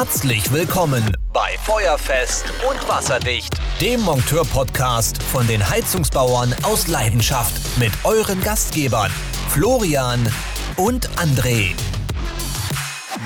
Herzlich 0.00 0.52
willkommen 0.52 1.02
bei 1.32 1.58
Feuerfest 1.64 2.44
und 2.70 2.88
Wasserdicht, 2.88 3.52
dem 3.80 4.00
Monteur-Podcast 4.02 5.20
von 5.20 5.44
den 5.48 5.68
Heizungsbauern 5.68 6.54
aus 6.62 6.86
Leidenschaft 6.86 7.76
mit 7.80 7.90
euren 8.04 8.40
Gastgebern 8.40 9.10
Florian 9.48 10.20
und 10.76 11.10
André. 11.18 11.72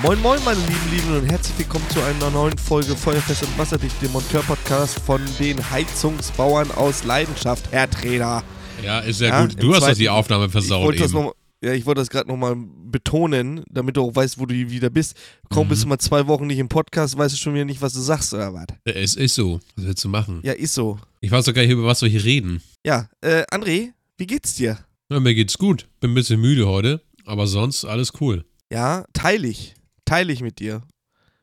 Moin 0.01 0.19
Moin 0.23 0.43
meine 0.43 0.61
lieben 0.61 0.89
Lieben 0.89 1.15
und 1.15 1.29
herzlich 1.29 1.59
willkommen 1.59 1.87
zu 1.91 2.01
einer 2.01 2.31
neuen 2.31 2.57
Folge 2.57 2.95
Feuerfest 2.95 3.43
und 3.43 3.55
Wasserdicht, 3.59 4.01
dem 4.01 4.11
Monteur-Podcast 4.11 4.99
von 5.01 5.21
den 5.39 5.69
Heizungsbauern 5.69 6.71
aus 6.71 7.03
Leidenschaft, 7.03 7.65
Herr 7.69 7.87
Trainer. 7.87 8.41
Ja, 8.81 8.97
ist 8.97 9.21
ja, 9.21 9.27
ja 9.27 9.41
gut. 9.45 9.61
Du 9.61 9.75
hast 9.75 9.87
doch 9.87 9.93
die 9.93 10.09
Aufnahme 10.09 10.49
versaut 10.49 10.95
ich 10.95 11.01
eben. 11.01 11.13
Noch, 11.13 11.35
ja, 11.63 11.73
ich 11.73 11.85
wollte 11.85 12.01
das 12.01 12.09
gerade 12.09 12.27
nochmal 12.27 12.55
betonen, 12.93 13.65
damit 13.69 13.97
du 13.97 14.03
auch 14.03 14.15
weißt, 14.15 14.39
wo 14.39 14.45
du 14.45 14.55
wieder 14.55 14.89
bist. 14.89 15.17
Kaum 15.49 15.65
mhm. 15.65 15.69
bist 15.69 15.83
du 15.83 15.87
mal 15.87 15.99
zwei 15.99 16.27
Wochen 16.27 16.47
nicht 16.47 16.59
im 16.59 16.69
Podcast, 16.69 17.17
weißt 17.17 17.35
du 17.35 17.37
schon 17.37 17.53
wieder 17.53 17.65
nicht, 17.65 17.81
was 17.81 17.91
du 17.91 17.99
sagst 17.99 18.33
oder 18.33 18.53
was? 18.53 18.67
Es 18.85 19.15
ist 19.15 19.35
so. 19.35 19.59
Was 19.75 19.85
willst 19.85 20.03
du 20.05 20.07
machen? 20.07 20.39
Ja, 20.43 20.53
ist 20.53 20.73
so. 20.73 20.97
Ich 21.19 21.31
weiß 21.31 21.43
doch 21.43 21.53
gar 21.53 21.63
nicht, 21.63 21.71
über 21.71 21.83
was 21.83 22.01
wir 22.01 22.07
hier 22.07 22.23
reden. 22.23 22.61
Ja, 22.85 23.09
äh, 23.19 23.43
André, 23.51 23.89
wie 24.17 24.27
geht's 24.27 24.55
dir? 24.55 24.77
Ja, 25.09 25.19
mir 25.19 25.35
geht's 25.35 25.57
gut. 25.57 25.89
Bin 25.99 26.11
ein 26.11 26.13
bisschen 26.13 26.39
müde 26.39 26.67
heute, 26.67 27.01
aber 27.25 27.47
sonst 27.47 27.83
alles 27.83 28.13
cool. 28.21 28.45
Ja, 28.71 29.05
teile 29.11 29.47
ich. 29.47 29.75
Teile 30.05 30.31
ich 30.31 30.41
mit 30.41 30.59
dir. 30.59 30.83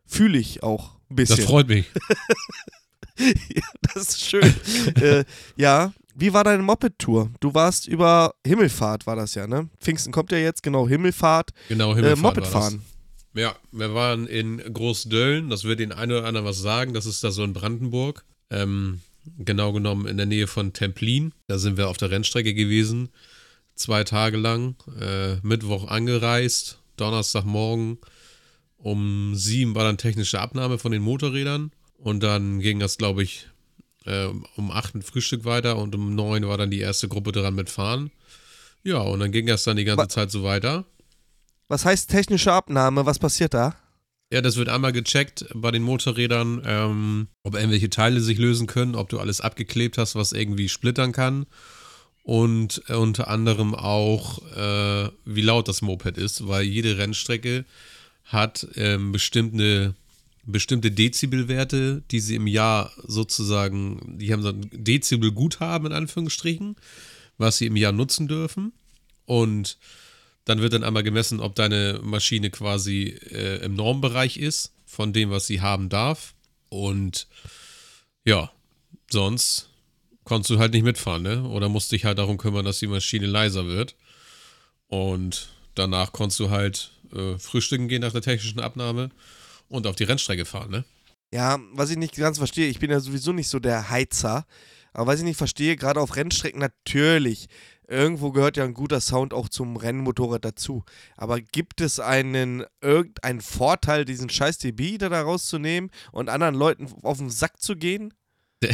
Fühle 0.07 0.39
ich 0.39 0.63
auch 0.63 0.97
ein 1.11 1.17
bisschen. 1.17 1.37
Das 1.37 1.45
freut 1.45 1.69
mich. 1.69 1.87
ja, 3.19 3.63
das 3.83 4.09
ist 4.09 4.21
schön. 4.21 4.55
äh, 4.97 5.25
ja, 5.57 5.93
wie 6.21 6.33
war 6.33 6.45
deine 6.45 6.63
Moped-Tour? 6.63 7.31
Du 7.41 7.55
warst 7.55 7.89
über 7.89 8.35
Himmelfahrt, 8.47 9.07
war 9.07 9.17
das 9.17 9.35
ja, 9.35 9.47
ne? 9.47 9.69
Pfingsten 9.81 10.13
kommt 10.13 10.33
ja 10.33 10.39
jetzt, 10.39 10.63
genau, 10.63 10.89
Himmelfahrt. 10.89 11.51
Genau, 11.69 11.95
Himmelfahrt. 11.95 12.37
Äh, 12.37 12.41
Moped 12.41 12.47
fahren. 12.47 12.83
Ja, 13.35 13.55
wir 13.73 13.95
waren 13.95 14.27
in 14.27 14.59
Großdölln, 14.59 15.51
das 15.51 15.65
wird 15.65 15.81
den 15.81 15.93
einen 15.93 16.13
oder 16.13 16.25
anderen 16.25 16.47
was 16.47 16.59
sagen, 16.59 16.95
das 16.95 17.07
ist 17.07 17.23
da 17.23 17.31
so 17.31 17.45
in 17.45 17.53
Brandenburg. 17.53 18.25
Ähm, 18.51 19.01
genau 19.39 19.73
genommen 19.73 20.07
in 20.07 20.17
der 20.17 20.27
Nähe 20.27 20.47
von 20.47 20.73
Templin. 20.73 21.33
Da 21.47 21.59
sind 21.59 21.77
wir 21.77 21.89
auf 21.89 21.97
der 21.97 22.11
Rennstrecke 22.11 22.55
gewesen, 22.55 23.11
zwei 23.75 24.05
Tage 24.05 24.37
lang. 24.37 24.77
Äh, 25.01 25.37
Mittwoch 25.43 25.89
angereist, 25.89 26.79
Donnerstagmorgen 26.97 27.99
um 28.83 29.35
sieben 29.35 29.75
war 29.75 29.85
dann 29.85 29.99
technische 29.99 30.41
Abnahme 30.41 30.79
von 30.79 30.93
den 30.93 31.03
Motorrädern. 31.03 31.71
Und 31.99 32.23
dann 32.23 32.61
ging 32.61 32.79
das, 32.79 32.97
glaube 32.97 33.23
ich, 33.23 33.47
äh, 34.07 34.27
um 34.57 34.71
8 34.71 34.97
ein 34.97 35.03
Frühstück 35.03 35.45
weiter 35.45 35.77
und 35.77 35.95
um 35.95 36.15
9 36.15 36.47
war 36.47 36.59
dann 36.59 36.71
die 36.71 36.81
erste 36.81 37.09
Gruppe 37.09 37.33
dran 37.33 37.55
mit 37.55 37.71
Fahren. 37.71 38.11
Ja, 38.83 38.99
und 38.99 39.21
dann 39.21 39.33
ging 39.33 39.47
das 39.47 39.65
dann 39.65 39.77
die 39.77 39.85
ganze 39.85 40.05
was, 40.05 40.13
Zeit 40.13 40.31
so 40.31 40.43
weiter. 40.43 40.85
Was 41.69 41.85
heißt 41.85 42.11
technische 42.11 42.53
Abnahme? 42.53 43.07
Was 43.07 43.19
passiert 43.19 43.55
da? 43.55 43.77
Ja, 44.33 44.41
das 44.41 44.57
wird 44.57 44.69
einmal 44.69 44.93
gecheckt 44.93 45.47
bei 45.55 45.71
den 45.71 45.83
Motorrädern, 45.83 46.63
ähm, 46.65 47.29
ob 47.43 47.55
irgendwelche 47.55 47.91
Teile 47.91 48.21
sich 48.21 48.39
lösen 48.39 48.69
können, 48.69 48.95
ob 48.95 49.09
du 49.09 49.19
alles 49.19 49.41
abgeklebt 49.41 49.99
hast, 49.99 50.15
was 50.15 50.33
irgendwie 50.33 50.69
splittern 50.69 51.13
kann. 51.13 51.47
Und 52.23 52.83
äh, 52.87 52.95
unter 52.95 53.29
anderem 53.29 53.75
auch, 53.75 54.41
äh, 54.57 55.11
wie 55.25 55.43
laut 55.43 55.67
das 55.67 55.83
Moped 55.83 56.17
ist, 56.17 56.47
weil 56.47 56.63
jede 56.63 56.97
Rennstrecke 56.97 57.65
hat 58.25 58.69
ähm, 58.77 59.11
bestimmte 59.11 59.95
bestimmte 60.45 60.91
Dezibelwerte, 60.91 62.03
die 62.11 62.21
sie 62.21 62.35
im 62.35 62.47
Jahr 62.47 62.93
sozusagen, 63.03 64.19
die 64.19 64.33
haben 64.33 64.43
so 64.43 64.49
ein 64.49 64.71
Dezibelguthaben 64.73 65.89
in 65.89 65.93
Anführungsstrichen, 65.93 66.77
was 67.39 67.59
sie 67.59 67.67
im 67.67 67.77
Jahr 67.77 67.93
nutzen 67.93 68.29
dürfen. 68.29 68.73
Und 69.27 69.79
dann 70.45 70.61
wird 70.61 70.73
dann 70.73 70.85
einmal 70.85 71.03
gemessen, 71.03 71.41
ob 71.41 71.55
deine 71.55 72.01
Maschine 72.03 72.51
quasi 72.51 73.17
äh, 73.31 73.65
im 73.65 73.75
Normbereich 73.75 74.37
ist 74.37 74.73
von 74.87 75.13
dem, 75.13 75.31
was 75.31 75.47
sie 75.47 75.61
haben 75.61 75.89
darf. 75.89 76.35
Und 76.69 77.29
ja, 78.25 78.51
sonst 79.11 79.69
konntest 80.25 80.51
du 80.51 80.59
halt 80.59 80.73
nicht 80.73 80.83
mitfahren, 80.83 81.23
ne? 81.23 81.43
Oder 81.49 81.69
musst 81.69 81.93
dich 81.93 82.05
halt 82.05 82.19
darum 82.19 82.39
kümmern, 82.39 82.65
dass 82.65 82.79
die 82.79 82.87
Maschine 82.87 83.27
leiser 83.27 83.67
wird. 83.67 83.95
Und 84.89 85.51
danach 85.75 86.13
konntest 86.13 86.41
du 86.41 86.51
halt 86.51 86.93
äh, 87.15 87.39
frühstücken 87.39 87.89
gehen 87.89 88.03
nach 88.03 88.13
der 88.13 88.23
technischen 88.23 88.61
Abnahme 88.61 89.11
und 89.71 89.87
auf 89.87 89.97
die 89.97 90.05
Rennstrecke 90.05 90.45
fahren, 90.45 90.71
ne? 90.71 90.85
Ja, 91.33 91.59
was 91.73 91.91
ich 91.91 91.97
nicht 91.97 92.17
ganz 92.17 92.39
verstehe, 92.39 92.69
ich 92.69 92.81
bin 92.81 92.91
ja 92.91 93.01
sowieso 93.01 93.33
nicht 93.33 93.49
so 93.49 93.61
der 93.61 93.89
Heizer, 93.89 94.45
aber 94.93 95.07
was 95.07 95.21
ich 95.21 95.25
nicht 95.25 95.37
verstehe, 95.37 95.77
gerade 95.77 96.01
auf 96.01 96.17
Rennstrecken 96.17 96.61
natürlich, 96.61 97.49
irgendwo 97.87 98.33
gehört 98.33 98.57
ja 98.57 98.65
ein 98.65 98.75
guter 98.75 99.01
Sound 99.01 99.33
auch 99.33 99.49
zum 99.49 99.77
Rennmotorrad 99.77 100.45
dazu. 100.45 100.85
Aber 101.17 101.41
gibt 101.41 101.81
es 101.81 102.01
einen 102.01 102.65
irgendeinen 102.81 103.41
Vorteil, 103.41 104.05
diesen 104.05 104.29
scheiß 104.29 104.59
DB 104.59 104.99
da 104.99 105.09
rauszunehmen 105.09 105.91
und 106.13 106.29
anderen 106.29 106.55
Leuten 106.55 106.89
auf 107.03 107.19
den 107.19 107.31
Sack 107.31 107.61
zu 107.61 107.77
gehen? 107.77 108.13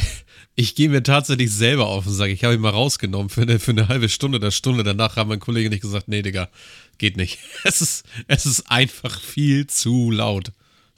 Ich 0.58 0.74
gehe 0.74 0.88
mir 0.88 1.02
tatsächlich 1.02 1.52
selber 1.52 1.86
auf 1.86 2.04
den 2.04 2.14
Sack. 2.14 2.30
Ich 2.30 2.42
habe 2.42 2.54
ihn 2.54 2.62
mal 2.62 2.70
rausgenommen 2.70 3.28
für 3.28 3.42
eine, 3.42 3.58
für 3.58 3.72
eine 3.72 3.88
halbe 3.88 4.08
Stunde 4.08 4.38
oder 4.38 4.50
Stunde. 4.50 4.82
Danach 4.82 5.16
haben 5.16 5.28
mein 5.28 5.38
Kollege 5.38 5.68
nicht 5.68 5.82
gesagt, 5.82 6.08
nee, 6.08 6.22
Digga, 6.22 6.48
geht 6.96 7.18
nicht. 7.18 7.38
Es 7.64 7.82
ist, 7.82 8.06
es 8.26 8.46
ist 8.46 8.70
einfach 8.70 9.20
viel 9.20 9.66
zu 9.66 10.10
laut. 10.10 10.52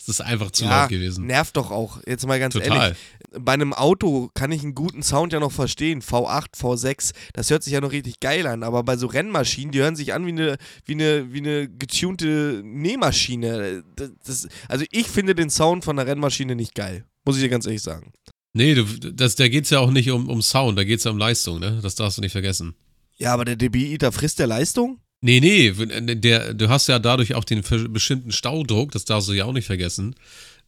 Ist 0.08 0.22
einfach 0.22 0.50
zu 0.50 0.64
ja, 0.64 0.82
laut 0.82 0.88
gewesen. 0.88 1.26
Nervt 1.26 1.56
doch 1.56 1.70
auch. 1.70 2.00
Jetzt 2.06 2.26
mal 2.26 2.38
ganz 2.40 2.54
Total. 2.54 2.78
ehrlich. 2.78 2.98
Bei 3.38 3.52
einem 3.52 3.74
Auto 3.74 4.30
kann 4.34 4.50
ich 4.52 4.62
einen 4.62 4.74
guten 4.74 5.02
Sound 5.02 5.32
ja 5.32 5.40
noch 5.40 5.52
verstehen. 5.52 6.00
V8, 6.00 6.56
V6, 6.58 7.12
das 7.34 7.50
hört 7.50 7.62
sich 7.62 7.74
ja 7.74 7.80
noch 7.80 7.92
richtig 7.92 8.18
geil 8.20 8.46
an. 8.46 8.62
Aber 8.62 8.82
bei 8.84 8.96
so 8.96 9.06
Rennmaschinen, 9.06 9.70
die 9.70 9.80
hören 9.80 9.96
sich 9.96 10.14
an 10.14 10.24
wie 10.24 10.30
eine, 10.30 10.56
wie 10.86 10.92
eine, 10.92 11.32
wie 11.32 11.38
eine 11.38 11.68
getunte 11.68 12.62
Nähmaschine. 12.64 13.84
Das, 13.96 14.10
das, 14.24 14.48
also 14.68 14.84
ich 14.90 15.08
finde 15.08 15.34
den 15.34 15.50
Sound 15.50 15.84
von 15.84 15.98
einer 15.98 16.08
Rennmaschine 16.08 16.56
nicht 16.56 16.74
geil. 16.74 17.04
Muss 17.24 17.36
ich 17.36 17.42
dir 17.42 17.50
ganz 17.50 17.66
ehrlich 17.66 17.82
sagen. 17.82 18.12
Nee, 18.54 18.74
du, 18.74 18.84
das, 18.84 19.34
da 19.34 19.48
geht 19.48 19.64
es 19.64 19.70
ja 19.70 19.80
auch 19.80 19.90
nicht 19.90 20.10
um, 20.10 20.28
um 20.28 20.42
Sound, 20.42 20.78
da 20.78 20.84
geht 20.84 20.98
es 20.98 21.04
ja 21.04 21.10
um 21.10 21.18
Leistung, 21.18 21.60
ne? 21.60 21.80
Das 21.82 21.94
darfst 21.94 22.18
du 22.18 22.22
nicht 22.22 22.32
vergessen. 22.32 22.74
Ja, 23.16 23.34
aber 23.34 23.44
der 23.44 23.56
DBI, 23.56 23.98
frisst 24.10 24.38
der 24.38 24.46
Leistung? 24.46 25.00
Nee, 25.20 25.40
nee, 25.40 25.72
der, 26.14 26.54
du 26.54 26.68
hast 26.68 26.86
ja 26.86 26.98
dadurch 26.98 27.34
auch 27.34 27.44
den 27.44 27.62
bestimmten 27.92 28.30
Staudruck, 28.30 28.92
das 28.92 29.04
darfst 29.04 29.28
du 29.28 29.32
ja 29.32 29.44
auch 29.46 29.52
nicht 29.52 29.66
vergessen. 29.66 30.14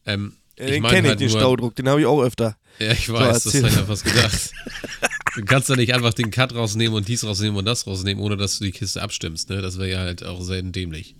Ähm, 0.05 0.33
ja, 0.59 0.65
den 0.65 0.83
kenne 0.83 1.09
halt 1.09 1.21
ich, 1.21 1.27
den 1.27 1.31
nur, 1.31 1.39
Staudruck, 1.39 1.75
den 1.75 1.87
habe 1.87 2.01
ich 2.01 2.05
auch 2.05 2.21
öfter. 2.21 2.57
Ja, 2.79 2.91
ich 2.91 3.11
weiß, 3.11 3.43
so, 3.43 3.51
das 3.51 3.61
habe 3.61 3.69
ich 3.69 3.75
ja 3.75 3.85
fast 3.85 4.03
gedacht. 4.03 4.51
du 5.35 5.45
kannst 5.45 5.69
ja 5.69 5.75
nicht 5.75 5.93
einfach 5.93 6.13
den 6.13 6.31
Cut 6.31 6.53
rausnehmen 6.53 6.95
und 6.95 7.07
dies 7.07 7.23
rausnehmen 7.23 7.57
und 7.57 7.65
das 7.65 7.87
rausnehmen, 7.87 8.21
ohne 8.21 8.35
dass 8.35 8.59
du 8.59 8.65
die 8.65 8.71
Kiste 8.71 9.01
abstimmst, 9.01 9.49
ne? 9.49 9.61
Das 9.61 9.77
wäre 9.77 9.89
ja 9.89 9.99
halt 9.99 10.23
auch 10.23 10.41
sehr 10.41 10.61
dämlich. 10.61 11.15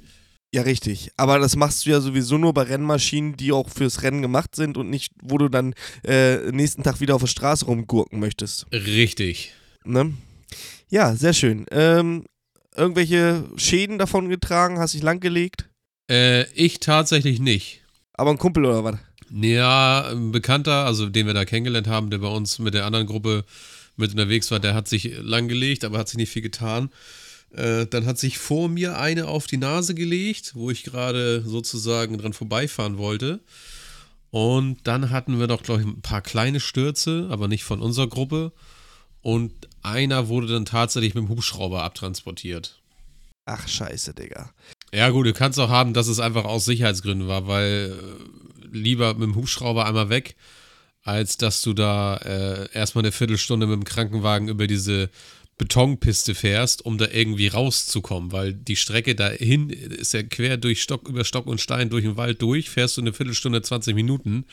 Ja, 0.53 0.63
richtig. 0.63 1.11
Aber 1.15 1.39
das 1.39 1.55
machst 1.55 1.85
du 1.85 1.91
ja 1.91 2.01
sowieso 2.01 2.37
nur 2.37 2.53
bei 2.53 2.63
Rennmaschinen, 2.63 3.37
die 3.37 3.53
auch 3.53 3.69
fürs 3.69 4.03
Rennen 4.03 4.21
gemacht 4.21 4.53
sind 4.55 4.75
und 4.75 4.89
nicht, 4.89 5.13
wo 5.21 5.37
du 5.37 5.47
dann 5.47 5.73
äh, 6.05 6.51
nächsten 6.51 6.83
Tag 6.83 6.99
wieder 6.99 7.15
auf 7.15 7.21
der 7.21 7.27
Straße 7.27 7.65
rumgurken 7.65 8.19
möchtest. 8.19 8.65
Richtig. 8.73 9.53
Ne? 9.85 10.13
Ja, 10.89 11.15
sehr 11.15 11.31
schön. 11.31 11.65
Ähm, 11.71 12.25
irgendwelche 12.75 13.45
Schäden 13.57 13.97
davon 13.97 14.29
getragen? 14.29 14.79
Hast 14.79 14.93
dich 14.93 15.03
langgelegt? 15.03 15.69
Äh, 16.09 16.43
ich 16.53 16.79
tatsächlich 16.79 17.39
nicht. 17.39 17.81
Aber 18.13 18.31
ein 18.31 18.37
Kumpel 18.37 18.65
oder 18.65 18.83
was? 18.83 18.97
Ja, 19.31 20.09
ein 20.09 20.31
Bekannter, 20.31 20.85
also 20.85 21.07
den 21.07 21.25
wir 21.25 21.33
da 21.33 21.45
kennengelernt 21.45 21.87
haben, 21.87 22.09
der 22.09 22.17
bei 22.17 22.27
uns 22.27 22.59
mit 22.59 22.73
der 22.73 22.85
anderen 22.85 23.07
Gruppe 23.07 23.45
mit 23.95 24.11
unterwegs 24.11 24.51
war, 24.51 24.59
der 24.59 24.73
hat 24.73 24.87
sich 24.87 25.13
langgelegt, 25.21 25.85
aber 25.85 25.97
hat 25.97 26.09
sich 26.09 26.17
nicht 26.17 26.31
viel 26.31 26.41
getan. 26.41 26.89
Äh, 27.51 27.85
dann 27.87 28.05
hat 28.05 28.17
sich 28.17 28.37
vor 28.37 28.69
mir 28.69 28.97
eine 28.97 29.27
auf 29.27 29.47
die 29.47 29.57
Nase 29.57 29.95
gelegt, 29.95 30.51
wo 30.55 30.69
ich 30.69 30.83
gerade 30.83 31.41
sozusagen 31.41 32.17
dran 32.17 32.33
vorbeifahren 32.33 32.97
wollte. 32.97 33.39
Und 34.31 34.79
dann 34.85 35.09
hatten 35.09 35.39
wir 35.39 35.47
noch, 35.47 35.63
glaube 35.63 35.81
ich, 35.81 35.87
ein 35.87 36.01
paar 36.01 36.21
kleine 36.21 36.61
Stürze, 36.61 37.27
aber 37.29 37.47
nicht 37.47 37.63
von 37.63 37.81
unserer 37.81 38.07
Gruppe. 38.07 38.53
Und 39.21 39.51
einer 39.83 40.27
wurde 40.27 40.47
dann 40.47 40.65
tatsächlich 40.65 41.15
mit 41.15 41.23
dem 41.23 41.29
Hubschrauber 41.29 41.83
abtransportiert. 41.83 42.79
Ach, 43.45 43.67
scheiße, 43.67 44.13
Digga. 44.13 44.51
Ja, 44.93 45.09
gut, 45.09 45.25
du 45.25 45.33
kannst 45.33 45.59
auch 45.59 45.69
haben, 45.69 45.93
dass 45.93 46.07
es 46.07 46.19
einfach 46.19 46.45
aus 46.45 46.65
Sicherheitsgründen 46.65 47.27
war, 47.27 47.47
weil 47.47 47.97
äh, 47.97 48.67
lieber 48.75 49.13
mit 49.13 49.23
dem 49.23 49.35
Hubschrauber 49.35 49.85
einmal 49.85 50.09
weg, 50.09 50.35
als 51.03 51.37
dass 51.37 51.61
du 51.61 51.73
da 51.73 52.17
äh, 52.17 52.69
erstmal 52.73 53.03
eine 53.03 53.11
Viertelstunde 53.11 53.67
mit 53.67 53.75
dem 53.75 53.83
Krankenwagen 53.83 54.49
über 54.49 54.67
diese 54.67 55.09
Betonpiste 55.57 56.33
fährst, 56.33 56.85
um 56.85 56.97
da 56.97 57.07
irgendwie 57.11 57.47
rauszukommen, 57.47 58.31
weil 58.31 58.53
die 58.53 58.75
Strecke 58.75 59.15
dahin 59.15 59.69
ist 59.69 60.13
ja 60.13 60.23
quer 60.23 60.57
durch 60.57 60.81
Stock, 60.81 61.07
über 61.07 61.23
Stock 61.23 61.45
und 61.45 61.61
Stein 61.61 61.89
durch 61.89 62.03
den 62.03 62.17
Wald 62.17 62.41
durch, 62.41 62.69
fährst 62.69 62.97
du 62.97 63.01
eine 63.01 63.13
Viertelstunde, 63.13 63.61
20 63.61 63.93
Minuten 63.95 64.45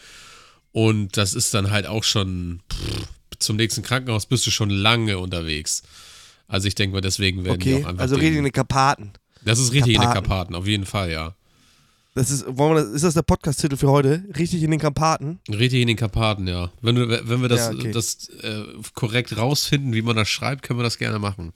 und 0.73 1.17
das 1.17 1.35
ist 1.35 1.55
dann 1.55 1.70
halt 1.70 1.87
auch 1.87 2.05
schon 2.05 2.61
pff, 2.70 3.08
zum 3.38 3.56
nächsten 3.56 3.82
Krankenhaus 3.82 4.26
bist 4.26 4.46
du 4.46 4.50
schon 4.50 4.70
lange 4.70 5.19
unterwegs. 5.19 5.82
Also 6.46 6.69
ich 6.69 6.75
denke 6.75 6.94
mal, 6.94 7.00
deswegen 7.00 7.44
werden 7.44 7.61
okay, 7.61 7.76
die 7.76 7.85
auch 7.85 7.88
einfach. 7.88 8.02
Also 8.02 8.17
richtig 8.17 8.38
in 8.38 8.44
den 8.44 8.52
Karpaten. 8.52 9.12
Das 9.44 9.58
ist 9.58 9.73
richtig 9.73 9.94
Karpaten. 9.96 10.19
in 10.19 10.23
den 10.23 10.29
Karpaten, 10.29 10.55
auf 10.55 10.67
jeden 10.67 10.87
Fall, 10.87 11.11
ja. 11.11 11.35
Das 12.14 12.31
ist, 12.31 12.46
wollen 12.49 12.75
wir 12.75 12.82
das, 12.82 12.93
ist 12.93 13.05
das 13.05 13.14
der 13.14 13.23
Podcast-Titel 13.23 13.76
für 13.76 13.90
heute? 13.90 14.25
Richtig 14.37 14.62
in 14.62 14.73
den 14.73 14.81
Karpaten? 14.81 15.38
Richtig 15.49 15.82
in 15.82 15.87
den 15.87 15.96
Karpaten, 15.96 16.49
ja. 16.49 16.73
Wenn, 16.81 16.96
wir, 16.96 17.29
wenn 17.29 17.43
wir 17.43 17.49
das, 17.49 17.69
ja, 17.69 17.70
okay. 17.70 17.93
das 17.93 18.29
äh, 18.43 18.64
korrekt 18.94 19.37
rausfinden, 19.37 19.93
wie 19.93 20.02
man 20.02 20.17
das 20.17 20.29
schreibt, 20.29 20.62
können 20.62 20.81
wir 20.81 20.84
das 20.84 20.99
gerne 20.99 21.19
machen. 21.20 21.52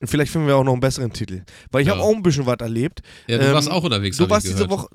Und 0.00 0.08
vielleicht 0.08 0.32
finden 0.32 0.46
wir 0.46 0.56
auch 0.56 0.64
noch 0.64 0.72
einen 0.72 0.80
besseren 0.80 1.12
Titel. 1.12 1.42
Weil 1.70 1.82
ich 1.82 1.88
ja. 1.88 1.94
habe 1.94 2.02
auch 2.02 2.14
ein 2.14 2.22
bisschen 2.22 2.46
was 2.46 2.56
erlebt. 2.60 3.02
Ja, 3.26 3.36
du 3.36 3.48
ähm, 3.48 3.52
warst 3.52 3.70
auch 3.70 3.84
unterwegs. 3.84 4.16
Du 4.16 4.30
warst 4.30 4.46
diese 4.46 4.70
Woche, 4.70 4.88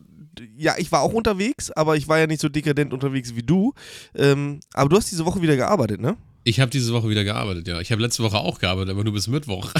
ja, 0.58 0.76
ich 0.78 0.92
war 0.92 1.02
auch 1.02 1.14
unterwegs, 1.14 1.72
aber 1.72 1.96
ich 1.98 2.08
war 2.08 2.20
ja 2.20 2.28
nicht 2.28 2.42
so 2.42 2.50
dekadent 2.50 2.94
unterwegs 2.94 3.36
wie 3.36 3.44
du. 3.44 3.74
Ähm, 4.16 4.60
aber 4.74 4.90
du 4.90 4.98
hast 4.98 5.12
diese 5.12 5.26
Woche 5.26 5.42
wieder 5.42 5.56
gearbeitet, 5.56 6.02
ne? 6.02 6.18
Ich 6.44 6.60
habe 6.60 6.70
diese 6.70 6.94
Woche 6.94 7.10
wieder 7.10 7.24
gearbeitet, 7.24 7.68
ja. 7.68 7.80
Ich 7.80 7.92
habe 7.92 8.02
letzte 8.02 8.24
Woche 8.24 8.38
auch 8.38 8.60
gearbeitet, 8.60 8.92
aber 8.92 9.04
nur 9.04 9.14
bis 9.14 9.28
Mittwoch. 9.28 9.74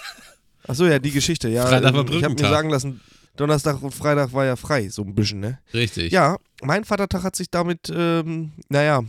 Achso, 0.66 0.86
ja, 0.86 0.98
die 0.98 1.10
Geschichte, 1.10 1.48
ja. 1.48 1.66
Freitag 1.66 1.94
war 1.94 2.08
ähm, 2.08 2.16
ich 2.16 2.24
habe 2.24 2.34
mir 2.34 2.40
sagen 2.48 2.70
lassen, 2.70 3.00
Donnerstag 3.36 3.82
und 3.82 3.92
Freitag 3.92 4.32
war 4.32 4.44
ja 4.44 4.56
frei, 4.56 4.88
so 4.88 5.02
ein 5.02 5.14
bisschen, 5.14 5.40
ne? 5.40 5.58
Richtig. 5.72 6.12
Ja, 6.12 6.36
mein 6.62 6.84
Vatertag 6.84 7.22
hat 7.22 7.36
sich 7.36 7.50
damit, 7.50 7.92
ähm, 7.94 8.52
naja, 8.68 9.02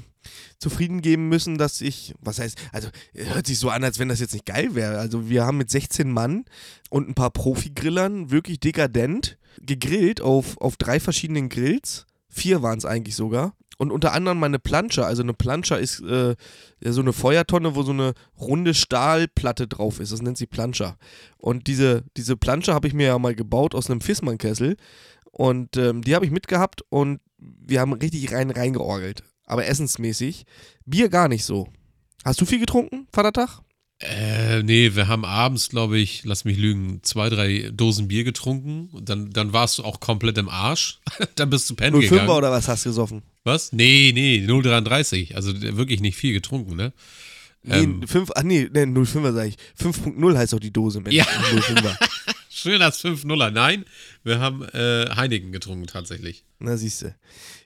zufrieden 0.57 1.01
geben 1.01 1.29
müssen, 1.29 1.57
dass 1.57 1.81
ich, 1.81 2.13
was 2.19 2.39
heißt, 2.39 2.57
also 2.71 2.89
hört 3.13 3.47
sich 3.47 3.59
so 3.59 3.69
an, 3.69 3.83
als 3.83 3.99
wenn 3.99 4.09
das 4.09 4.19
jetzt 4.19 4.33
nicht 4.33 4.45
geil 4.45 4.75
wäre. 4.75 4.99
Also 4.99 5.29
wir 5.29 5.45
haben 5.45 5.57
mit 5.57 5.69
16 5.69 6.11
Mann 6.11 6.45
und 6.89 7.09
ein 7.09 7.15
paar 7.15 7.31
Profi-Grillern 7.31 8.31
wirklich 8.31 8.59
dekadent 8.59 9.37
gegrillt 9.59 10.21
auf, 10.21 10.59
auf 10.59 10.77
drei 10.77 10.99
verschiedenen 10.99 11.49
Grills. 11.49 12.05
Vier 12.29 12.61
waren 12.61 12.77
es 12.77 12.85
eigentlich 12.85 13.15
sogar. 13.15 13.55
Und 13.77 13.91
unter 13.91 14.13
anderem 14.13 14.39
meine 14.39 14.59
Planscher. 14.59 15.07
Also 15.07 15.23
eine 15.23 15.33
Planscher 15.33 15.79
ist 15.79 16.01
äh, 16.01 16.35
so 16.81 17.01
eine 17.01 17.13
Feuertonne, 17.13 17.73
wo 17.73 17.81
so 17.81 17.91
eine 17.91 18.13
runde 18.39 18.75
Stahlplatte 18.75 19.67
drauf 19.67 19.99
ist. 19.99 20.11
Das 20.11 20.21
nennt 20.21 20.37
sie 20.37 20.45
Planscher. 20.45 20.97
Und 21.39 21.65
diese, 21.65 22.03
diese 22.15 22.37
Planscher 22.37 22.75
habe 22.75 22.87
ich 22.87 22.93
mir 22.93 23.07
ja 23.07 23.17
mal 23.17 23.33
gebaut 23.33 23.73
aus 23.73 23.89
einem 23.89 24.01
Fissmann-Kessel. 24.01 24.77
Und 25.31 25.77
ähm, 25.77 26.03
die 26.03 26.13
habe 26.13 26.25
ich 26.25 26.31
mitgehabt 26.31 26.83
und 26.89 27.21
wir 27.39 27.79
haben 27.79 27.93
richtig 27.93 28.31
rein 28.31 28.51
reingeorgelt. 28.51 29.23
Aber 29.51 29.67
essensmäßig. 29.67 30.45
Bier 30.85 31.09
gar 31.09 31.27
nicht 31.27 31.43
so. 31.43 31.67
Hast 32.23 32.39
du 32.39 32.45
viel 32.45 32.59
getrunken, 32.59 33.07
Vatertag? 33.11 33.59
Äh, 33.99 34.63
nee, 34.63 34.95
wir 34.95 35.09
haben 35.09 35.25
abends, 35.25 35.67
glaube 35.67 35.99
ich, 35.99 36.23
lass 36.23 36.45
mich 36.45 36.57
lügen, 36.57 37.03
zwei, 37.03 37.27
drei 37.27 37.69
Dosen 37.73 38.07
Bier 38.07 38.23
getrunken. 38.23 38.89
Dann, 39.03 39.31
dann 39.31 39.51
warst 39.51 39.77
du 39.77 39.83
auch 39.83 39.99
komplett 39.99 40.37
im 40.37 40.47
Arsch. 40.47 41.01
dann 41.35 41.49
bist 41.49 41.69
du 41.69 41.75
pennen 41.75 41.97
05er 41.97 42.09
gegangen. 42.09 42.29
oder 42.29 42.49
was 42.49 42.69
hast 42.69 42.85
du 42.85 42.91
gesoffen? 42.91 43.23
Was? 43.43 43.73
Nee, 43.73 44.11
nee, 44.13 44.37
0,33. 44.47 45.35
Also 45.35 45.51
wirklich 45.61 45.99
nicht 45.99 46.15
viel 46.15 46.31
getrunken, 46.31 46.77
ne? 46.77 46.93
Nee, 47.63 47.79
Ähm. 47.79 48.07
5, 48.07 48.31
ach 48.33 48.43
nee, 48.43 48.69
nee 48.71 48.83
05er 48.83 49.33
sage 49.33 49.49
ich. 49.49 49.55
5.0 49.77 50.37
heißt 50.37 50.53
auch 50.53 50.59
die 50.61 50.71
Dose, 50.71 51.01
Mensch. 51.01 51.13
Ja. 51.13 51.25
05er. 51.25 51.97
Schön 52.49 52.81
als 52.81 53.03
5-0er. 53.03 53.51
Nein, 53.51 53.83
wir 54.23 54.39
haben 54.39 54.63
äh, 54.63 55.09
Heineken 55.13 55.51
getrunken 55.51 55.87
tatsächlich. 55.87 56.45
Na, 56.59 56.77
siehst 56.77 57.01
du. 57.01 57.13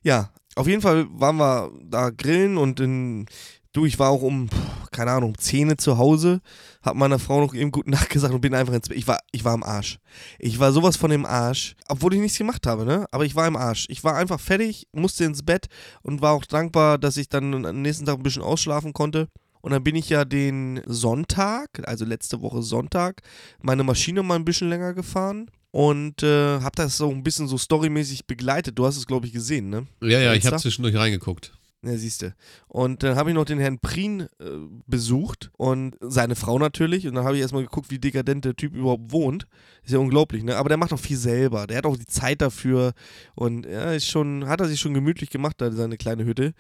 Ja, 0.02 0.32
auf 0.56 0.68
jeden 0.68 0.82
Fall 0.82 1.08
waren 1.12 1.38
wir 1.38 1.72
da 1.84 2.10
grillen 2.10 2.58
und 2.58 2.80
in, 2.80 3.26
du, 3.74 3.86
ich 3.86 4.00
war 4.00 4.10
auch 4.10 4.22
um, 4.22 4.50
keine 4.92 5.12
Ahnung, 5.12 5.32
um 5.32 5.38
10 5.38 5.70
Uhr 5.70 5.78
zu 5.78 5.98
Hause, 5.98 6.42
hab 6.82 6.96
meiner 6.96 7.20
Frau 7.20 7.42
noch 7.42 7.54
eben 7.54 7.72
guten 7.72 7.92
Nacht 7.92 8.10
gesagt 8.12 8.34
und 8.34 8.42
bin 8.42 8.56
einfach 8.56 8.74
ins 8.74 8.88
Bett. 8.88 8.98
Ich 8.98 9.08
war, 9.08 9.20
ich 9.32 9.44
war 9.44 9.54
am 9.54 9.64
Arsch. 9.64 10.00
Ich 10.40 10.60
war 10.60 10.72
sowas 10.72 10.96
von 10.96 11.12
im 11.12 11.26
Arsch, 11.26 11.76
obwohl 11.90 12.14
ich 12.14 12.22
nichts 12.22 12.38
gemacht 12.38 12.66
habe, 12.66 12.86
ne? 12.86 13.06
Aber 13.12 13.26
ich 13.26 13.36
war 13.36 13.48
im 13.48 13.58
Arsch. 13.58 13.86
Ich 13.90 14.04
war 14.04 14.16
einfach 14.16 14.40
fertig, 14.40 14.88
musste 14.94 15.26
ins 15.26 15.44
Bett 15.44 15.68
und 16.02 16.22
war 16.22 16.34
auch 16.34 16.46
dankbar, 16.46 16.98
dass 16.98 17.18
ich 17.18 17.30
dann 17.30 17.66
am 17.66 17.82
nächsten 17.82 18.06
Tag 18.06 18.18
ein 18.18 18.24
bisschen 18.24 18.44
ausschlafen 18.44 18.94
konnte. 18.94 19.28
Und 19.62 19.72
dann 19.72 19.84
bin 19.84 19.96
ich 19.96 20.10
ja 20.10 20.26
den 20.26 20.82
Sonntag, 20.86 21.70
also 21.86 22.06
letzte 22.06 22.42
Woche 22.42 22.62
Sonntag, 22.62 23.24
meine 23.62 23.84
Maschine 23.84 24.22
mal 24.22 24.36
ein 24.36 24.46
bisschen 24.46 24.70
länger 24.70 24.94
gefahren 24.94 25.50
und 25.76 26.24
äh, 26.24 26.62
habe 26.62 26.72
das 26.78 26.96
so 26.96 27.10
ein 27.10 27.22
bisschen 27.22 27.50
so 27.50 27.58
storymäßig 27.58 28.28
begleitet. 28.28 28.80
Du 28.80 28.86
hast 28.86 28.96
es, 28.96 29.06
glaube 29.06 29.28
ich, 29.28 29.34
gesehen, 29.34 29.70
ne? 29.70 29.86
Ja, 30.02 30.22
ja, 30.22 30.34
ich 30.34 30.46
habe 30.46 30.56
zwischendurch 30.56 30.96
reingeguckt. 30.96 31.52
Ja, 31.84 31.98
siehst 31.98 32.22
du. 32.22 32.34
Und 32.70 33.04
dann 33.04 33.18
habe 33.18 33.30
ich 33.30 33.36
noch 33.36 33.44
den 33.44 33.60
Herrn 33.60 33.80
Prien 33.80 34.22
äh, 34.22 34.46
besucht 34.88 35.52
und 35.58 35.98
seine 36.00 36.38
Frau 36.38 36.60
natürlich. 36.60 37.10
Und 37.10 37.16
dann 37.16 37.26
habe 37.26 37.36
ich 37.36 37.42
erstmal 37.42 37.64
geguckt, 37.64 37.92
wie 37.92 38.00
dekadent 38.00 38.46
der 38.46 38.56
Typ 38.56 38.74
überhaupt 38.74 39.12
wohnt. 39.12 39.48
Ist 39.84 39.92
ja 39.92 40.00
unglaublich, 40.00 40.46
ne? 40.46 40.56
Aber 40.56 40.70
der 40.70 40.78
macht 40.78 40.94
auch 40.94 41.00
viel 41.00 41.18
selber. 41.18 41.68
Der 41.68 41.80
hat 41.80 41.86
auch 41.86 41.98
die 41.98 42.06
Zeit 42.06 42.42
dafür. 42.42 42.94
Und 43.36 43.66
ja, 43.66 43.92
ist 43.92 44.08
schon, 44.08 44.48
hat 44.48 44.62
er 44.62 44.70
sich 44.70 44.80
schon 44.80 44.94
gemütlich 44.94 45.30
gemacht, 45.30 45.58
da 45.58 45.74
seine 45.74 45.98
kleine 45.98 46.24
Hütte. 46.24 46.54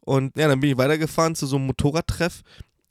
Und 0.00 0.36
ja, 0.36 0.48
dann 0.48 0.58
bin 0.58 0.70
ich 0.70 0.78
weitergefahren 0.78 1.36
zu 1.36 1.46
so 1.46 1.58
einem 1.58 1.66
Motorradtreff. 1.66 2.42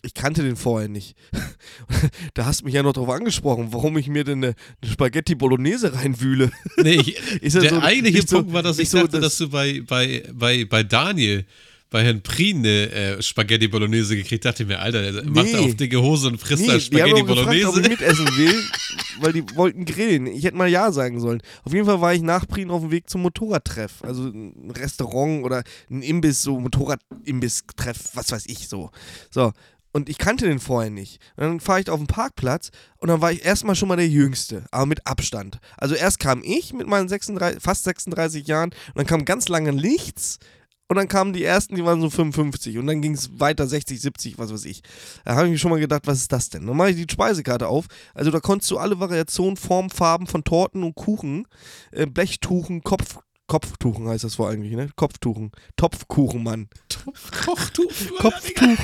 Ich 0.03 0.13
kannte 0.13 0.44
den 0.44 0.55
vorher 0.55 0.88
nicht. 0.89 1.15
da 2.35 2.45
hast 2.45 2.61
du 2.61 2.65
mich 2.65 2.75
ja 2.75 2.83
noch 2.83 2.94
drauf 2.94 3.09
angesprochen, 3.09 3.69
warum 3.71 3.97
ich 3.97 4.07
mir 4.07 4.23
denn 4.23 4.44
eine, 4.44 4.55
eine 4.81 4.91
Spaghetti 4.91 5.35
Bolognese 5.35 5.94
reinwühle. 5.94 6.51
Nee, 6.77 7.01
ich, 7.41 7.53
der 7.53 7.69
so- 7.69 7.79
eigentliche 7.81 8.17
nicht 8.17 8.29
so- 8.29 8.38
Punkt 8.38 8.53
war, 8.53 8.63
dass 8.63 8.77
ich 8.77 8.83
nicht 8.83 8.89
so 8.91 8.97
dachte, 8.99 9.19
das- 9.19 9.21
dass 9.21 9.38
du 9.39 9.49
bei, 9.49 9.81
bei, 9.85 10.23
bei, 10.33 10.65
bei 10.65 10.83
Daniel, 10.83 11.45
bei 11.89 12.03
Herrn 12.03 12.21
Prien 12.21 12.57
eine 12.59 12.91
äh, 12.91 13.21
Spaghetti 13.21 13.67
Bolognese 13.69 14.15
gekriegt 14.17 14.44
dachte 14.45 14.63
ich 14.63 14.69
mir, 14.69 14.79
Alter, 14.79 15.09
der 15.11 15.23
macht 15.25 15.45
Nee. 15.47 15.55
auf 15.55 15.75
dicke 15.75 16.01
Hose 16.01 16.27
und 16.27 16.38
frisst 16.38 16.63
da 16.63 16.65
die 16.65 16.71
haben 16.73 16.81
Spaghetti 16.81 17.21
auch 17.21 17.25
gefragt, 17.25 17.47
ob 17.47 17.53
ich 17.55 17.63
Bolognese. 17.63 17.89
mitessen 17.89 18.27
will, 18.38 18.63
weil 19.21 19.33
die 19.33 19.44
wollten 19.55 19.85
grillen. 19.85 20.27
Ich 20.27 20.44
hätte 20.44 20.57
mal 20.57 20.67
Ja 20.69 20.91
sagen 20.91 21.19
sollen. 21.21 21.41
Auf 21.63 21.73
jeden 21.73 21.85
Fall 21.85 22.01
war 22.01 22.13
ich 22.13 22.21
nach 22.21 22.45
Prien 22.45 22.69
auf 22.71 22.81
dem 22.81 22.91
Weg 22.91 23.09
zum 23.09 23.21
Motorradtreff. 23.21 24.03
Also 24.03 24.23
ein 24.27 24.69
Restaurant 24.75 25.44
oder 25.45 25.63
ein 25.89 26.01
Imbiss, 26.01 26.41
so 26.44 26.59
Motorradimbiss-Treff, 26.59 28.11
was 28.15 28.31
weiß 28.31 28.44
ich 28.47 28.67
so. 28.67 28.91
So. 29.31 29.53
Und 29.97 30.09
ich 30.09 30.19
kannte 30.19 30.45
den 30.45 30.59
vorher 30.59 30.91
nicht. 30.91 31.19
Und 31.38 31.44
dann 31.44 31.59
fahre 31.59 31.81
ich 31.81 31.89
auf 31.89 31.97
den 31.97 32.05
Parkplatz 32.05 32.69
und 32.99 33.07
dann 33.07 33.19
war 33.19 33.31
ich 33.31 33.44
erstmal 33.44 33.73
schon 33.73 33.88
mal 33.88 33.95
der 33.95 34.07
Jüngste, 34.07 34.63
aber 34.69 34.85
mit 34.85 35.07
Abstand. 35.07 35.57
Also 35.75 35.95
erst 35.95 36.19
kam 36.19 36.44
ich 36.44 36.71
mit 36.71 36.85
meinen 36.85 37.09
36, 37.09 37.63
fast 37.63 37.83
36 37.85 38.45
Jahren 38.45 38.69
und 38.89 38.97
dann 38.97 39.07
kam 39.07 39.25
ganz 39.25 39.49
lange 39.49 39.73
nichts. 39.73 40.38
Und 40.88 40.97
dann 40.97 41.07
kamen 41.07 41.33
die 41.33 41.44
ersten, 41.44 41.75
die 41.75 41.83
waren 41.83 41.99
so 41.99 42.11
55 42.11 42.77
und 42.77 42.85
dann 42.85 43.01
ging 43.01 43.13
es 43.13 43.39
weiter 43.39 43.65
60, 43.65 43.99
70, 43.99 44.38
was 44.38 44.53
weiß 44.53 44.65
ich. 44.65 44.83
Da 45.25 45.33
habe 45.33 45.47
ich 45.47 45.53
mir 45.53 45.57
schon 45.57 45.71
mal 45.71 45.79
gedacht, 45.79 46.03
was 46.05 46.19
ist 46.19 46.31
das 46.31 46.49
denn? 46.49 46.67
Dann 46.67 46.77
mache 46.77 46.91
ich 46.91 46.95
die 46.95 47.11
Speisekarte 47.11 47.67
auf. 47.67 47.88
Also 48.13 48.29
da 48.29 48.39
konntest 48.39 48.69
du 48.69 48.77
alle 48.77 48.99
Variationen, 48.99 49.57
Form, 49.57 49.89
Farben 49.89 50.27
von 50.27 50.44
Torten 50.44 50.83
und 50.83 50.94
Kuchen, 50.94 51.47
äh, 51.91 52.05
Blechtuchen, 52.05 52.83
Kopf, 52.83 53.17
Kopftuchen 53.47 54.09
heißt 54.09 54.25
das 54.25 54.35
vor 54.35 54.49
eigentlich, 54.49 54.73
ne? 54.73 54.89
Kopftuchen. 54.97 55.51
Topfkuchen, 55.77 56.44
Mann. 56.44 56.67
Kochtuch. 57.45 57.91
Kopftuchen. 58.19 58.77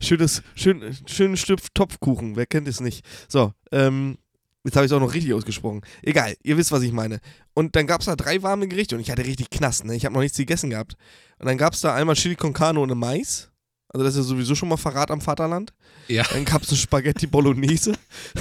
Schönes, 0.00 0.42
schön, 0.54 0.96
schönen 1.06 1.36
Stück 1.36 1.60
Topfkuchen, 1.74 2.36
wer 2.36 2.46
kennt 2.46 2.68
es 2.68 2.80
nicht? 2.80 3.04
So, 3.28 3.52
ähm, 3.70 4.18
jetzt 4.64 4.76
habe 4.76 4.84
ich 4.84 4.90
es 4.90 4.96
auch 4.96 5.00
noch 5.00 5.14
richtig 5.14 5.32
ausgesprochen. 5.32 5.82
Egal, 6.02 6.34
ihr 6.42 6.56
wisst, 6.56 6.72
was 6.72 6.82
ich 6.82 6.92
meine. 6.92 7.20
Und 7.54 7.76
dann 7.76 7.86
gab 7.86 8.00
es 8.00 8.06
da 8.06 8.16
drei 8.16 8.42
warme 8.42 8.66
Gerichte 8.66 8.96
und 8.96 9.00
ich 9.00 9.10
hatte 9.10 9.24
richtig 9.24 9.50
Knast, 9.50 9.84
ne? 9.84 9.94
Ich 9.94 10.04
habe 10.04 10.14
noch 10.14 10.22
nichts 10.22 10.36
gegessen 10.36 10.70
gehabt. 10.70 10.96
Und 11.38 11.46
dann 11.46 11.58
gab 11.58 11.74
es 11.74 11.80
da 11.80 11.94
einmal 11.94 12.16
Chili 12.16 12.34
con 12.34 12.52
Carne 12.52 12.80
ohne 12.80 12.94
Mais. 12.94 13.50
Also 13.88 14.04
das 14.04 14.14
ist 14.14 14.24
ja 14.24 14.24
sowieso 14.24 14.56
schon 14.56 14.68
mal 14.68 14.76
Verrat 14.76 15.12
am 15.12 15.20
Vaterland. 15.20 15.72
Ja. 16.08 16.24
Dann 16.24 16.44
gab 16.44 16.62
es 16.62 16.68
eine 16.70 16.78
Spaghetti 16.78 17.28
Bolognese. 17.28 17.92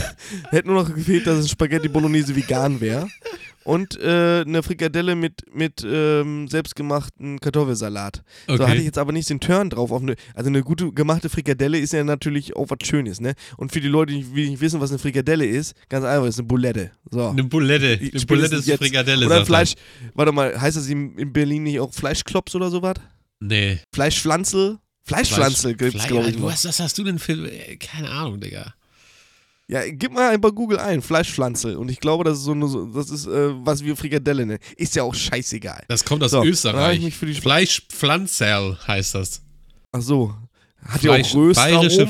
Hätte 0.49 0.67
nur 0.67 0.81
noch 0.83 0.93
gefehlt, 0.93 1.27
dass 1.27 1.37
es 1.37 1.51
Spaghetti 1.51 1.89
Bolognese 1.89 2.35
vegan 2.35 2.81
wäre. 2.81 3.07
Und 3.65 3.97
äh, 3.99 4.41
eine 4.45 4.61
Frikadelle 4.61 5.15
mit, 5.15 5.41
mit 5.53 5.85
ähm, 5.87 6.47
selbstgemachten 6.49 7.39
Kartoffelsalat. 7.39 8.21
So 8.47 8.53
hatte 8.53 8.63
ich 8.63 8.69
Okay. 8.71 8.81
jetzt 8.83 8.97
aber 8.97 9.11
nicht 9.13 9.29
den 9.29 9.39
Turn 9.39 9.69
drauf. 9.69 9.91
Auf 9.91 10.01
eine, 10.01 10.15
also 10.35 10.49
eine 10.49 10.61
gute 10.63 10.91
gemachte 10.91 11.29
Frikadelle 11.29 11.77
ist 11.79 11.93
ja 11.93 12.03
natürlich 12.03 12.55
auch 12.55 12.69
was 12.69 12.79
Schönes, 12.87 13.21
ne? 13.21 13.33
Und 13.57 13.71
für 13.71 13.79
die 13.79 13.87
Leute, 13.87 14.13
die 14.13 14.23
nicht- 14.23 14.59
wissen, 14.61 14.81
was 14.81 14.89
eine 14.89 14.99
Frikadelle 14.99 15.45
ist, 15.45 15.73
ganz 15.89 16.03
einfach, 16.05 16.27
ist 16.27 16.39
eine 16.39 16.47
Boulette. 16.47 16.91
So. 17.09 17.29
Eine 17.29 17.43
Bulette. 17.45 17.97
Eine 18.01 18.25
Bulette 18.25 18.55
ist 18.57 18.67
jetzt. 18.67 18.79
Frikadelle. 18.79 19.25
Oder 19.25 19.37
er. 19.39 19.45
Fleisch, 19.45 19.73
warte 20.13 20.31
mal, 20.33 20.59
heißt 20.59 20.75
das 20.77 20.87
in, 20.87 21.17
in 21.17 21.31
Berlin 21.31 21.63
nicht 21.63 21.79
auch 21.79 21.93
Fleischklops 21.93 22.55
oder 22.55 22.69
sowas? 22.69 22.95
Nee. 23.39 23.79
Fleischpflanzel? 23.93 24.79
Fleischpflanzel 25.05 25.75
gibt's, 25.75 25.95
Fleisch- 25.95 26.07
glaube 26.07 26.29
ich. 26.29 26.41
Was, 26.41 26.65
was 26.65 26.79
hast 26.79 26.97
du 26.97 27.03
denn 27.03 27.19
für. 27.19 27.33
äh, 27.33 27.77
Keine 27.77 28.09
Ahnung, 28.09 28.39
Digga. 28.39 28.73
Ja, 29.69 29.81
gib 29.89 30.11
mal 30.11 30.29
ein 30.33 30.41
bei 30.41 30.49
Google 30.49 30.77
ein, 30.79 31.01
Fleischpflanzel. 31.01 31.77
Und 31.77 31.89
ich 31.89 31.99
glaube, 32.01 32.23
das 32.25 32.39
ist 32.39 32.43
so 32.43 32.51
eine, 32.51 32.67
so- 32.67 32.85
das 32.87 33.09
ist, 33.09 33.25
äh, 33.27 33.51
was 33.65 33.83
wir 33.83 33.95
Frikadelle 33.95 34.45
nennen. 34.45 34.59
Ist 34.75 34.95
ja 34.95 35.03
auch 35.03 35.15
scheißegal. 35.15 35.83
Das 35.87 36.03
kommt 36.03 36.21
aus 36.23 36.31
So, 36.31 36.43
Österreich. 36.43 37.13
Fleischpflanzerl 37.15 38.77
heißt 38.87 39.15
das. 39.15 39.41
Ach 39.93 40.01
so. 40.01 40.35
Hat 40.85 41.01
ja 41.01 41.13
Fleisch, 41.13 41.31
auch 41.31 41.35
Röstaromen. 41.35 41.79
bayerische 41.79 42.07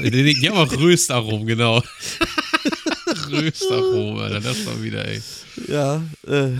nee, 0.00 0.34
Die 0.34 0.48
haben 0.48 0.58
auch 0.58 0.72
Röstaromen, 0.78 1.44
genau. 1.46 1.82
Röstaromen, 3.30 4.20
Alter, 4.22 4.40
das 4.40 4.64
war 4.66 4.80
wieder, 4.82 5.06
ey. 5.06 5.20
Ja, 5.68 6.02
äh, 6.26 6.50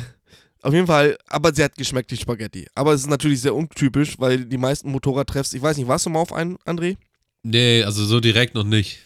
auf 0.63 0.75
jeden 0.75 0.87
Fall, 0.87 1.17
aber 1.29 1.55
sie 1.55 1.63
hat 1.63 1.77
geschmeckt, 1.77 2.11
die 2.11 2.17
Spaghetti. 2.17 2.67
Aber 2.75 2.93
es 2.93 3.03
ist 3.03 3.07
natürlich 3.09 3.41
sehr 3.41 3.55
untypisch, 3.55 4.19
weil 4.19 4.45
die 4.45 4.59
meisten 4.59 4.91
Motorradtreffs, 4.91 5.53
ich 5.53 5.63
weiß 5.63 5.77
nicht, 5.77 5.87
warst 5.89 6.07
du 6.07 6.11
mal 6.11 6.19
auf 6.21 6.33
einen, 6.33 6.57
André? 6.67 6.97
Nee, 7.43 7.83
also 7.85 8.05
so 8.05 8.21
direkt 8.21 8.55
noch 8.55 8.65
nicht. 8.65 8.99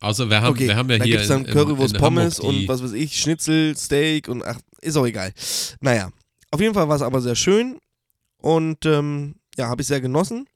Außer 0.00 0.30
wir 0.30 0.40
haben, 0.40 0.58
wir 0.58 0.76
haben 0.76 0.90
ja 0.90 0.98
da 0.98 1.04
hier 1.04 1.16
gibt's 1.16 1.28
dann 1.28 1.42
in, 1.42 1.46
in, 1.48 1.52
Currywurst, 1.52 1.94
in 1.94 2.00
Pommes 2.00 2.40
und 2.40 2.66
was 2.68 2.82
weiß 2.82 2.92
ich, 2.92 3.20
Schnitzel, 3.20 3.76
Steak 3.76 4.28
und 4.28 4.44
ach, 4.44 4.58
ist 4.80 4.96
auch 4.96 5.06
egal. 5.06 5.32
Naja, 5.80 6.10
auf 6.50 6.60
jeden 6.60 6.74
Fall 6.74 6.88
war 6.88 6.96
es 6.96 7.02
aber 7.02 7.20
sehr 7.20 7.36
schön 7.36 7.78
und 8.38 8.86
ähm, 8.86 9.34
ja, 9.56 9.68
habe 9.68 9.82
ich 9.82 9.88
sehr 9.88 10.00
genossen. 10.00 10.46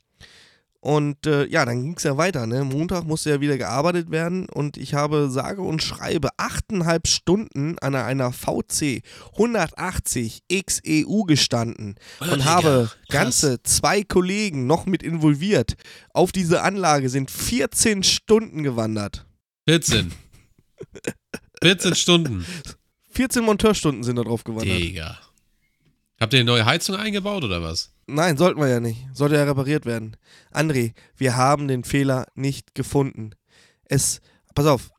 Und 0.85 1.27
äh, 1.27 1.47
ja, 1.47 1.65
dann 1.65 1.83
ging 1.83 1.95
es 1.97 2.03
ja 2.03 2.19
weiter. 2.19 2.47
Ne? 2.47 2.63
Montag 2.63 3.05
musste 3.05 3.31
ja 3.31 3.41
wieder 3.41 3.57
gearbeitet 3.57 4.11
werden 4.11 4.47
und 4.51 4.77
ich 4.77 4.93
habe 4.93 5.31
sage 5.31 5.63
und 5.63 5.83
schreibe 5.83 6.29
achteinhalb 6.37 7.09
Stunden 7.09 7.79
an 7.79 7.95
einer 7.95 8.33
VC 8.33 9.01
180 9.33 10.43
XEU 10.51 11.23
gestanden 11.23 11.95
Oh, 12.21 12.25
und 12.25 12.41
Digga, 12.41 12.45
habe 12.45 12.91
ganze 13.09 13.63
zwei 13.63 14.03
Kollegen 14.03 14.67
noch 14.67 14.85
mit 14.85 15.03
involviert. 15.03 15.77
Auf 16.13 16.33
diese 16.33 16.61
Anlage 16.61 17.09
sind 17.09 17.31
14 17.31 18.03
Stunden 18.03 18.63
gewandert. 18.63 19.25
14. 19.67 20.13
14 21.63 21.95
Stunden. 21.95 22.45
14 23.11 23.45
Monteurstunden 23.45 24.05
sind 24.05 24.17
da 24.17 24.23
drauf 24.23 24.45
gewandert. 24.45 24.79
Digga. 24.79 25.19
Habt 26.21 26.33
ihr 26.33 26.41
eine 26.41 26.47
neue 26.47 26.67
Heizung 26.67 26.97
eingebaut 26.97 27.45
oder 27.45 27.63
was? 27.63 27.93
Nein, 28.07 28.37
sollten 28.37 28.61
wir 28.61 28.69
ja 28.69 28.81
nicht. 28.81 29.07
Sollte 29.13 29.37
ja 29.37 29.45
repariert 29.45 29.87
werden. 29.87 30.17
André, 30.53 30.93
wir 31.17 31.37
haben 31.37 31.69
den 31.69 31.85
Fehler 31.85 32.27
nicht 32.35 32.75
gefunden. 32.75 33.31
Es, 33.85 34.21
pass 34.55 34.67
auf, 34.67 34.91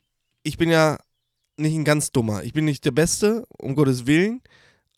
ich 0.43 0.57
bin 0.57 0.69
ja 0.69 0.98
nicht 1.57 1.75
ein 1.75 1.86
ganz 1.86 2.12
dummer. 2.12 2.43
Ich 2.43 2.53
bin 2.53 2.65
nicht 2.65 2.86
der 2.86 2.91
Beste, 2.91 3.45
um 3.57 3.75
Gottes 3.75 4.07
Willen, 4.07 4.41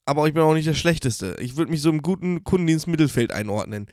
aber 0.06 0.28
ich 0.28 0.34
bin 0.34 0.44
auch 0.44 0.54
nicht 0.54 0.68
der 0.68 0.74
Schlechteste. 0.74 1.36
Ich 1.40 1.58
würde 1.58 1.72
mich 1.72 1.82
so 1.82 1.90
im 1.90 2.02
guten 2.02 2.44
Kundendienst-Mittelfeld 2.44 3.32
einordnen. 3.32 3.88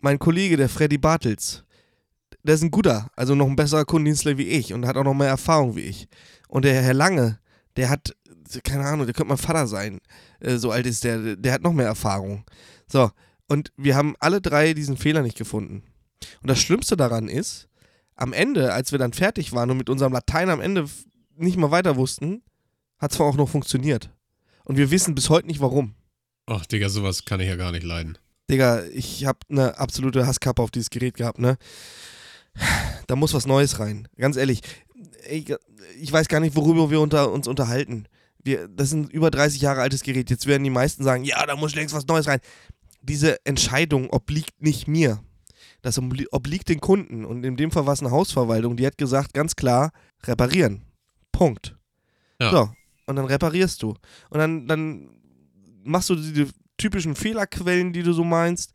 Mein 0.00 0.18
Kollege, 0.18 0.56
der 0.56 0.68
Freddy 0.68 0.98
Bartels, 0.98 1.64
der 2.44 2.54
ist 2.54 2.62
ein 2.62 2.70
guter, 2.70 3.10
also 3.16 3.34
noch 3.34 3.48
ein 3.48 3.56
besserer 3.56 3.84
Kundendienstler 3.84 4.38
wie 4.38 4.48
ich 4.48 4.72
und 4.72 4.86
hat 4.86 4.96
auch 4.96 5.04
noch 5.04 5.14
mehr 5.14 5.28
Erfahrung 5.28 5.76
wie 5.76 5.80
ich. 5.80 6.08
Und 6.48 6.64
der 6.64 6.80
Herr 6.82 6.94
Lange, 6.94 7.38
der 7.76 7.88
hat, 7.88 8.14
keine 8.62 8.84
Ahnung, 8.84 9.06
der 9.06 9.14
könnte 9.14 9.30
mein 9.30 9.38
Vater 9.38 9.66
sein. 9.66 10.00
Äh, 10.40 10.56
so 10.56 10.70
alt 10.70 10.86
ist 10.86 11.04
der, 11.04 11.36
der 11.36 11.52
hat 11.52 11.62
noch 11.62 11.72
mehr 11.72 11.86
Erfahrung. 11.86 12.44
So, 12.86 13.10
und 13.48 13.72
wir 13.76 13.96
haben 13.96 14.14
alle 14.20 14.40
drei 14.40 14.74
diesen 14.74 14.96
Fehler 14.96 15.22
nicht 15.22 15.38
gefunden. 15.38 15.82
Und 16.42 16.50
das 16.50 16.60
Schlimmste 16.60 16.96
daran 16.96 17.28
ist, 17.28 17.68
am 18.14 18.32
Ende, 18.32 18.72
als 18.72 18.92
wir 18.92 18.98
dann 18.98 19.12
fertig 19.12 19.52
waren 19.52 19.70
und 19.70 19.78
mit 19.78 19.90
unserem 19.90 20.12
Latein 20.12 20.50
am 20.50 20.60
Ende 20.60 20.86
nicht 21.36 21.56
mal 21.56 21.70
weiter 21.70 21.96
wussten, 21.96 22.42
hat 22.98 23.10
es 23.10 23.16
zwar 23.16 23.26
auch 23.26 23.36
noch 23.36 23.48
funktioniert. 23.48 24.10
Und 24.64 24.76
wir 24.76 24.90
wissen 24.90 25.14
bis 25.14 25.30
heute 25.30 25.46
nicht 25.46 25.60
warum. 25.60 25.94
Ach, 26.46 26.64
Digga, 26.66 26.88
sowas 26.90 27.24
kann 27.24 27.40
ich 27.40 27.48
ja 27.48 27.56
gar 27.56 27.72
nicht 27.72 27.84
leiden. 27.84 28.18
Digga, 28.50 28.84
ich 28.84 29.24
habe 29.24 29.38
eine 29.48 29.78
absolute 29.78 30.26
Hasskappe 30.26 30.62
auf 30.62 30.70
dieses 30.70 30.90
Gerät 30.90 31.14
gehabt, 31.14 31.38
ne? 31.38 31.56
Da 33.06 33.16
muss 33.16 33.34
was 33.34 33.46
Neues 33.46 33.80
rein. 33.80 34.08
Ganz 34.16 34.36
ehrlich, 34.36 34.60
ich, 35.28 35.54
ich 36.00 36.12
weiß 36.12 36.28
gar 36.28 36.40
nicht, 36.40 36.56
worüber 36.56 36.90
wir 36.90 37.00
unter, 37.00 37.30
uns 37.30 37.46
unterhalten. 37.46 38.06
Wir, 38.42 38.68
das 38.68 38.88
ist 38.88 38.94
ein 38.94 39.08
über 39.08 39.30
30 39.30 39.60
Jahre 39.60 39.80
altes 39.80 40.02
Gerät. 40.02 40.30
Jetzt 40.30 40.46
werden 40.46 40.64
die 40.64 40.70
meisten 40.70 41.04
sagen, 41.04 41.24
ja, 41.24 41.44
da 41.46 41.56
muss 41.56 41.74
längst 41.74 41.94
was 41.94 42.06
Neues 42.06 42.26
rein. 42.26 42.40
Diese 43.02 43.44
Entscheidung 43.44 44.10
obliegt 44.10 44.62
nicht 44.62 44.88
mir. 44.88 45.20
Das 45.82 45.98
obliegt 45.98 46.68
den 46.68 46.80
Kunden. 46.80 47.24
Und 47.24 47.44
in 47.44 47.56
dem 47.56 47.70
Fall 47.70 47.86
war 47.86 47.92
es 47.92 48.00
eine 48.00 48.10
Hausverwaltung, 48.10 48.76
die 48.76 48.86
hat 48.86 48.96
gesagt, 48.96 49.34
ganz 49.34 49.54
klar, 49.54 49.92
reparieren. 50.24 50.82
Punkt. 51.30 51.76
Ja. 52.40 52.50
So, 52.50 52.70
und 53.06 53.16
dann 53.16 53.26
reparierst 53.26 53.82
du. 53.82 53.90
Und 54.30 54.38
dann, 54.38 54.66
dann 54.66 55.10
machst 55.82 56.10
du 56.10 56.14
diese 56.14 56.48
typischen 56.78 57.14
Fehlerquellen, 57.14 57.92
die 57.92 58.02
du 58.02 58.12
so 58.12 58.24
meinst, 58.24 58.72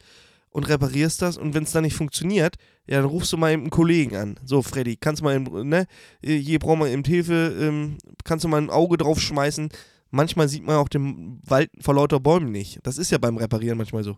und 0.52 0.68
reparierst 0.68 1.22
das. 1.22 1.38
Und 1.38 1.54
wenn 1.54 1.64
es 1.64 1.72
dann 1.72 1.84
nicht 1.84 1.96
funktioniert, 1.96 2.56
ja, 2.90 3.02
dann 3.02 3.06
rufst 3.06 3.32
du 3.32 3.38
mal 3.38 3.52
eben 3.52 3.64
einen 3.64 3.70
Kollegen 3.70 4.16
an. 4.16 4.40
So, 4.44 4.64
Freddy, 4.64 4.98
kannst 4.98 5.22
du 5.22 5.26
mal 5.26 5.40
ne, 5.40 5.86
hier 6.24 6.58
brauchen 6.58 6.80
wir 6.80 6.88
eben 6.88 7.04
Hilfe, 7.04 7.56
ähm, 7.62 7.98
kannst 8.24 8.44
du 8.44 8.48
mal 8.48 8.60
ein 8.60 8.72
Auge 8.72 8.98
drauf 8.98 9.22
schmeißen. 9.22 9.70
Manchmal 10.10 10.50
sieht 10.50 10.64
man 10.64 10.78
auch 10.78 10.90
den 10.90 11.40
Wald 11.46 11.70
vor 11.82 11.94
lauter 11.94 12.20
Bäumen 12.20 12.52
nicht. 12.52 12.80
Das 12.82 12.98
ist 12.98 13.12
ja 13.12 13.20
beim 13.20 13.38
Reparieren 13.38 13.78
manchmal 13.78 14.04
so. 14.04 14.18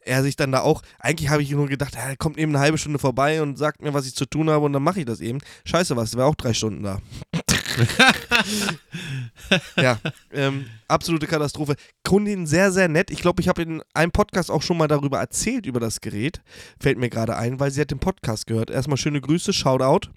Er 0.00 0.24
sich 0.24 0.34
dann 0.34 0.50
da 0.50 0.62
auch, 0.62 0.82
eigentlich 0.98 1.30
habe 1.30 1.42
ich 1.42 1.50
nur 1.52 1.68
gedacht, 1.68 1.94
er 1.94 2.16
kommt 2.16 2.38
eben 2.38 2.50
eine 2.50 2.60
halbe 2.60 2.78
Stunde 2.78 2.98
vorbei 2.98 3.40
und 3.40 3.56
sagt 3.56 3.82
mir, 3.82 3.94
was 3.94 4.06
ich 4.06 4.16
zu 4.16 4.26
tun 4.26 4.50
habe 4.50 4.64
und 4.64 4.72
dann 4.72 4.82
mache 4.82 4.98
ich 4.98 5.06
das 5.06 5.20
eben. 5.20 5.38
Scheiße 5.64 5.94
was, 5.94 6.16
war 6.16 6.26
auch 6.26 6.34
drei 6.34 6.54
Stunden 6.54 6.82
da. 6.82 6.98
ja, 9.76 9.98
ähm, 10.32 10.66
absolute 10.88 11.26
Katastrophe. 11.26 11.76
Kundin 12.04 12.46
sehr, 12.46 12.72
sehr 12.72 12.88
nett. 12.88 13.10
Ich 13.10 13.20
glaube, 13.20 13.40
ich 13.40 13.48
habe 13.48 13.62
in 13.62 13.82
einem 13.94 14.12
Podcast 14.12 14.50
auch 14.50 14.62
schon 14.62 14.76
mal 14.76 14.88
darüber 14.88 15.18
erzählt, 15.18 15.66
über 15.66 15.80
das 15.80 16.00
Gerät. 16.00 16.40
Fällt 16.80 16.98
mir 16.98 17.10
gerade 17.10 17.36
ein, 17.36 17.60
weil 17.60 17.70
sie 17.70 17.80
hat 17.80 17.90
den 17.90 18.00
Podcast 18.00 18.46
gehört. 18.46 18.70
Erstmal 18.70 18.96
schöne 18.96 19.20
Grüße, 19.20 19.52
Shoutout. 19.52 20.10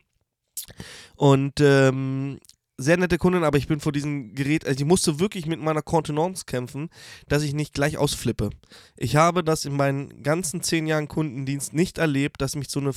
Und 1.15 1.59
ähm, 1.59 2.39
sehr 2.77 2.97
nette 2.97 3.17
Kundin, 3.17 3.43
aber 3.43 3.57
ich 3.57 3.67
bin 3.67 3.79
vor 3.79 3.91
diesem 3.91 4.33
Gerät, 4.33 4.65
also 4.65 4.79
ich 4.79 4.85
musste 4.85 5.19
wirklich 5.19 5.45
mit 5.45 5.59
meiner 5.59 5.81
Kontenance 5.81 6.45
kämpfen, 6.45 6.89
dass 7.27 7.43
ich 7.43 7.53
nicht 7.53 7.73
gleich 7.73 7.97
ausflippe. 7.97 8.49
Ich 8.97 9.15
habe 9.15 9.43
das 9.43 9.65
in 9.65 9.75
meinen 9.75 10.23
ganzen 10.23 10.63
zehn 10.63 10.87
Jahren 10.87 11.07
Kundendienst 11.07 11.73
nicht 11.73 11.99
erlebt, 11.99 12.41
dass 12.41 12.55
mich 12.55 12.69
so 12.69 12.79
eine 12.79 12.91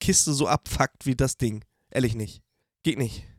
Kiste 0.00 0.32
so 0.32 0.48
abfuckt 0.48 1.06
wie 1.06 1.16
das 1.16 1.38
Ding. 1.38 1.64
Ehrlich 1.90 2.14
nicht. 2.14 2.42
Geht 2.82 2.98
nicht 2.98 3.31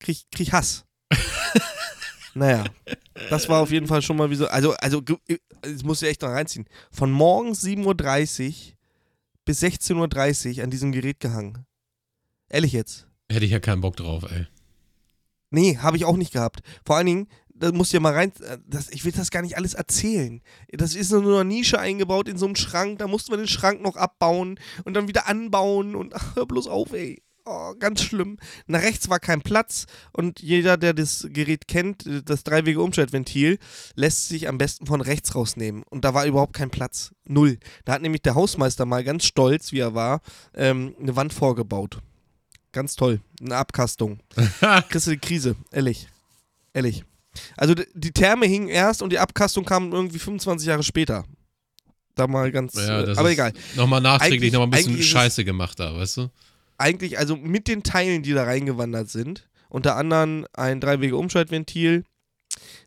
krieg, 0.00 0.24
krieg 0.30 0.52
Hass. 0.52 0.84
naja, 2.34 2.64
das 3.30 3.48
war 3.48 3.60
auf 3.60 3.70
jeden 3.70 3.86
Fall 3.86 4.02
schon 4.02 4.16
mal 4.16 4.30
wie 4.30 4.36
so. 4.36 4.46
Also, 4.48 4.72
also, 4.74 5.00
das 5.00 5.82
muss 5.82 6.02
ich 6.02 6.08
echt 6.08 6.22
noch 6.22 6.30
reinziehen. 6.30 6.66
Von 6.90 7.10
morgens 7.10 7.62
7.30 7.62 8.48
Uhr 8.48 8.76
bis 9.44 9.62
16.30 9.62 10.58
Uhr 10.58 10.64
an 10.64 10.70
diesem 10.70 10.92
Gerät 10.92 11.20
gehangen. 11.20 11.66
Ehrlich 12.48 12.72
jetzt. 12.72 13.08
Hätte 13.30 13.44
ich 13.44 13.50
ja 13.50 13.60
keinen 13.60 13.80
Bock 13.80 13.96
drauf, 13.96 14.24
ey. 14.30 14.46
Nee, 15.50 15.78
habe 15.78 15.96
ich 15.96 16.04
auch 16.04 16.16
nicht 16.16 16.32
gehabt. 16.32 16.60
Vor 16.84 16.96
allen 16.96 17.06
Dingen, 17.06 17.28
da 17.48 17.72
musst 17.72 17.92
du 17.92 17.96
ja 17.96 18.00
mal 18.00 18.12
rein. 18.12 18.32
Das, 18.66 18.90
ich 18.90 19.04
will 19.04 19.12
das 19.12 19.30
gar 19.30 19.42
nicht 19.42 19.56
alles 19.56 19.74
erzählen. 19.74 20.42
Das 20.68 20.94
ist 20.94 21.10
nur 21.10 21.40
eine 21.40 21.48
Nische 21.48 21.78
eingebaut 21.78 22.28
in 22.28 22.36
so 22.36 22.46
einem 22.46 22.56
Schrank. 22.56 22.98
Da 22.98 23.06
mussten 23.06 23.32
wir 23.32 23.38
den 23.38 23.48
Schrank 23.48 23.80
noch 23.80 23.96
abbauen 23.96 24.58
und 24.84 24.94
dann 24.94 25.08
wieder 25.08 25.26
anbauen. 25.28 25.94
Und 25.94 26.14
ach, 26.14 26.36
hör 26.36 26.46
bloß 26.46 26.66
auf, 26.66 26.92
ey. 26.92 27.22
Oh, 27.48 27.74
ganz 27.78 28.02
schlimm. 28.02 28.38
Nach 28.66 28.82
rechts 28.82 29.08
war 29.08 29.20
kein 29.20 29.40
Platz 29.40 29.86
und 30.12 30.40
jeder, 30.40 30.76
der 30.76 30.94
das 30.94 31.28
Gerät 31.30 31.68
kennt, 31.68 32.04
das 32.28 32.42
dreiwege 32.42 32.80
Umschaltventil, 32.80 33.58
lässt 33.94 34.28
sich 34.28 34.48
am 34.48 34.58
besten 34.58 34.86
von 34.86 35.00
rechts 35.00 35.36
rausnehmen. 35.36 35.84
Und 35.88 36.04
da 36.04 36.12
war 36.12 36.26
überhaupt 36.26 36.54
kein 36.54 36.70
Platz. 36.70 37.12
Null. 37.24 37.58
Da 37.84 37.92
hat 37.92 38.02
nämlich 38.02 38.22
der 38.22 38.34
Hausmeister 38.34 38.84
mal 38.84 39.04
ganz 39.04 39.24
stolz, 39.26 39.70
wie 39.70 39.78
er 39.78 39.94
war, 39.94 40.22
ähm, 40.54 40.96
eine 41.00 41.14
Wand 41.14 41.32
vorgebaut. 41.32 42.00
Ganz 42.72 42.96
toll. 42.96 43.20
Eine 43.40 43.56
Abkastung. 43.56 44.18
Kriegst 44.88 45.06
du 45.06 45.12
die 45.12 45.18
Krise. 45.18 45.54
Ehrlich. 45.70 46.08
Ehrlich. 46.74 47.04
Also 47.56 47.74
die 47.94 48.10
Therme 48.10 48.46
hing 48.46 48.66
erst 48.66 49.02
und 49.02 49.10
die 49.10 49.20
Abkastung 49.20 49.64
kam 49.64 49.92
irgendwie 49.92 50.18
25 50.18 50.66
Jahre 50.66 50.82
später. 50.82 51.24
Da 52.16 52.26
mal 52.26 52.50
ganz. 52.50 52.74
Ja, 52.74 53.02
äh, 53.02 53.16
aber 53.16 53.30
egal. 53.30 53.52
Nochmal 53.76 54.00
nachträglich 54.00 54.52
nochmal 54.52 54.66
ein 54.66 54.84
bisschen 54.84 55.00
Scheiße 55.00 55.44
gemacht 55.44 55.78
da, 55.78 55.94
weißt 55.94 56.16
du? 56.16 56.30
Eigentlich, 56.78 57.18
also 57.18 57.36
mit 57.36 57.68
den 57.68 57.82
Teilen, 57.82 58.22
die 58.22 58.32
da 58.32 58.44
reingewandert 58.44 59.08
sind, 59.10 59.48
unter 59.68 59.96
anderem 59.96 60.46
ein 60.52 60.80
Dreiwege-Umschaltventil, 60.80 62.04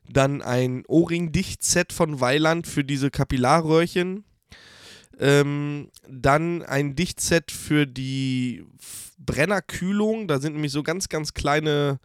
dann 0.10 0.42
ein 0.42 0.84
O-Ring-Dichtset 0.88 1.94
von 1.94 2.20
Weiland 2.20 2.68
für 2.68 2.84
diese 2.84 3.12
Kapillarröhrchen, 3.12 4.24
ähm, 5.20 5.90
dann 6.08 6.64
ein 6.64 6.96
Dichtset 6.96 7.52
für 7.52 7.86
die 7.86 8.64
Brennerkühlung, 9.18 10.28
da 10.28 10.40
sind 10.40 10.54
nämlich 10.54 10.72
so 10.72 10.82
ganz, 10.82 11.10
ganz 11.10 11.34
kleine 11.34 12.00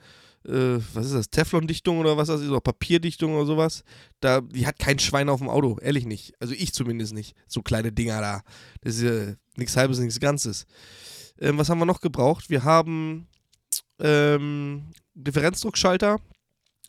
äh, 0.46 0.78
was 0.92 1.06
ist 1.06 1.14
das, 1.14 1.30
Teflon-Dichtung 1.30 1.98
oder 1.98 2.16
was 2.16 2.28
das 2.28 2.40
ist, 2.42 2.48
oder 2.48 2.60
Papierdichtung 2.60 3.34
oder 3.34 3.46
sowas. 3.46 3.84
Da, 4.20 4.40
die 4.40 4.66
hat 4.66 4.78
kein 4.78 4.98
Schwein 4.98 5.28
auf 5.28 5.40
dem 5.40 5.48
Auto, 5.48 5.78
ehrlich 5.80 6.06
nicht. 6.06 6.34
Also 6.40 6.54
ich 6.54 6.72
zumindest 6.72 7.14
nicht. 7.14 7.34
So 7.46 7.62
kleine 7.62 7.92
Dinger 7.92 8.20
da. 8.20 8.42
Das 8.82 8.96
ist 8.96 9.02
äh, 9.02 9.36
nichts 9.56 9.76
halbes, 9.76 9.98
nichts 9.98 10.20
Ganzes. 10.20 10.66
Ähm, 11.44 11.58
was 11.58 11.68
haben 11.68 11.78
wir 11.78 11.84
noch 11.84 12.00
gebraucht? 12.00 12.48
Wir 12.48 12.64
haben 12.64 13.28
ähm, 13.98 14.90
Differenzdruckschalter 15.14 16.18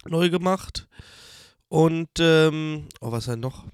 neu 0.07 0.29
gemacht. 0.29 0.87
Und, 1.67 2.09
ähm, 2.19 2.87
oh, 3.01 3.11
was 3.11 3.25
denn 3.25 3.41
noch? 3.41 3.65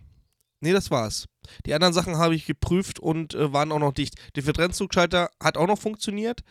Nee, 0.59 0.73
das 0.73 0.89
war's. 0.89 1.27
Die 1.67 1.75
anderen 1.75 1.93
Sachen 1.93 2.17
habe 2.17 2.33
ich 2.33 2.47
geprüft 2.47 2.99
und 2.99 3.35
äh, 3.35 3.53
waren 3.53 3.71
auch 3.71 3.79
noch 3.79 3.93
dicht. 3.93 4.15
Differenzdruckschalter 4.35 5.29
hat 5.39 5.55
auch 5.55 5.67
noch 5.67 5.77
funktioniert, 5.77 6.41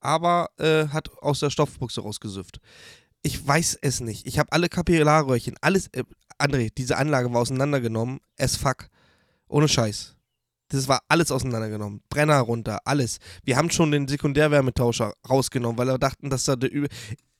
aber 0.00 0.50
äh, 0.58 0.86
hat 0.88 1.10
aus 1.20 1.40
der 1.40 1.50
Stoffbuchse 1.50 2.02
rausgesüfft. 2.02 2.60
Ich 3.22 3.44
weiß 3.44 3.78
es 3.82 4.00
nicht. 4.00 4.26
Ich 4.28 4.38
habe 4.38 4.52
alle 4.52 4.68
Kapillarröhrchen, 4.68 5.56
alles. 5.60 5.88
Äh, 5.88 6.04
André, 6.38 6.72
diese 6.76 6.98
Anlage 6.98 7.32
war 7.32 7.40
auseinandergenommen. 7.40 8.20
Es 8.36 8.56
fuck. 8.56 8.88
Ohne 9.48 9.68
Scheiß. 9.68 10.14
Das 10.72 10.88
war 10.88 11.02
alles 11.08 11.30
auseinandergenommen. 11.30 12.02
Brenner 12.08 12.40
runter, 12.40 12.80
alles. 12.84 13.18
Wir 13.44 13.56
haben 13.56 13.70
schon 13.70 13.90
den 13.90 14.08
Sekundärwärmetauscher 14.08 15.14
rausgenommen, 15.28 15.78
weil 15.78 15.86
wir 15.88 15.98
dachten, 15.98 16.30
dass 16.30 16.44
da 16.44 16.56
der 16.56 16.72
Übel. 16.72 16.88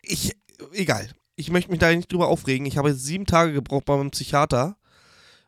Ich, 0.03 0.33
egal. 0.73 1.09
Ich 1.35 1.51
möchte 1.51 1.71
mich 1.71 1.81
da 1.81 1.93
nicht 1.93 2.13
drüber 2.13 2.29
aufregen. 2.29 2.67
Ich 2.67 2.77
habe 2.77 2.95
sieben 2.95 3.27
Tage 3.27 3.53
gebraucht 3.53 3.87
bei 3.87 3.97
meinem 3.97 4.11
Psychiater, 4.11 4.77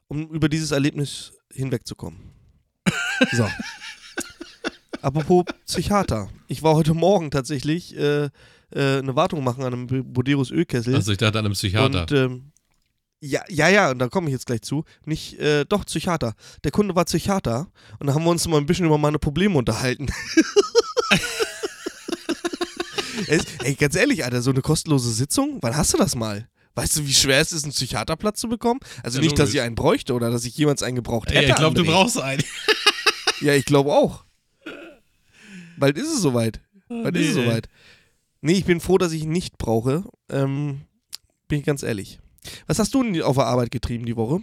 um 0.09 0.29
über 0.31 0.49
dieses 0.49 0.71
Erlebnis 0.71 1.33
hinwegzukommen. 1.53 2.19
So. 3.33 3.49
Apropos 5.03 5.45
Psychiater. 5.67 6.29
Ich 6.49 6.63
war 6.63 6.75
heute 6.75 6.95
Morgen 6.95 7.31
tatsächlich 7.31 7.97
äh, 7.97 8.25
äh, 8.25 8.31
eine 8.71 9.15
Wartung 9.15 9.45
machen 9.45 9.63
an 9.63 9.73
einem 9.73 10.13
Boderos 10.13 10.51
Ölkessel. 10.51 10.95
Also 10.95 11.13
ich 11.13 11.19
dachte 11.19 11.39
an 11.39 11.45
einem 11.45 11.55
Psychiater. 11.55 12.01
Und 12.01 12.13
ähm, 12.13 12.53
ja, 13.25 13.43
ja, 13.49 13.69
ja, 13.69 13.91
und 13.91 13.99
da 13.99 14.09
komme 14.09 14.29
ich 14.29 14.33
jetzt 14.33 14.47
gleich 14.47 14.63
zu. 14.63 14.85
Nicht, 15.07 15.39
äh, 15.39 15.65
doch, 15.65 15.85
Psychiater. 15.87 16.35
Der 16.63 16.71
Kunde 16.71 16.95
war 16.95 17.05
Psychiater 17.07 17.69
und 17.99 18.07
da 18.07 18.15
haben 18.15 18.25
wir 18.25 18.31
uns 18.31 18.47
mal 18.47 18.59
ein 18.59 18.67
bisschen 18.67 18.87
über 18.87 18.99
meine 18.99 19.19
Probleme 19.19 19.57
unterhalten. 19.57 20.09
Ey, 23.63 23.75
ganz 23.75 23.97
ehrlich, 23.97 24.23
Alter, 24.25 24.43
so 24.43 24.51
eine 24.51 24.61
kostenlose 24.61 25.11
Sitzung, 25.11 25.59
wann 25.63 25.75
hast 25.75 25.95
du 25.95 25.97
das 25.97 26.15
mal? 26.15 26.47
Weißt 26.75 26.99
du, 26.99 27.07
wie 27.07 27.15
schwer 27.15 27.41
es 27.41 27.53
ist, 27.53 27.65
einen 27.65 27.73
Psychiaterplatz 27.73 28.41
zu 28.41 28.49
bekommen? 28.49 28.81
Also 29.03 29.19
ja, 29.19 29.25
nicht, 29.25 29.39
dass 29.39 29.55
ich 29.55 29.61
einen 29.63 29.75
bräuchte 29.75 30.13
oder 30.13 30.31
dass 30.31 30.45
ich 30.45 30.57
jemals 30.57 30.83
einen 30.83 30.97
gebraucht 30.97 31.31
hätte. 31.31 31.43
Ja, 31.43 31.49
ich 31.49 31.55
glaube, 31.55 31.77
du 31.77 31.85
brauchst 31.85 32.19
einen. 32.19 32.43
ja, 33.41 33.55
ich 33.55 33.65
glaube 33.65 33.93
auch. 33.93 34.25
Bald 35.79 35.97
ist 35.97 36.13
es 36.13 36.21
soweit. 36.21 36.61
Bald 36.89 37.07
oh, 37.07 37.11
nee. 37.13 37.21
ist 37.21 37.29
es 37.29 37.35
soweit. 37.35 37.69
Nee, 38.43 38.53
ich 38.53 38.65
bin 38.65 38.81
froh, 38.81 38.99
dass 38.99 39.13
ich 39.13 39.23
ihn 39.23 39.31
nicht 39.31 39.57
brauche. 39.57 40.05
Ähm, 40.29 40.83
bin 41.49 41.61
ich 41.61 41.65
ganz 41.65 41.83
ehrlich. 41.83 42.19
Was 42.67 42.79
hast 42.79 42.95
du 42.95 43.03
denn 43.03 43.23
auf 43.23 43.37
der 43.37 43.47
Arbeit 43.47 43.71
getrieben 43.71 44.07
die 44.07 44.17
Woche? 44.17 44.41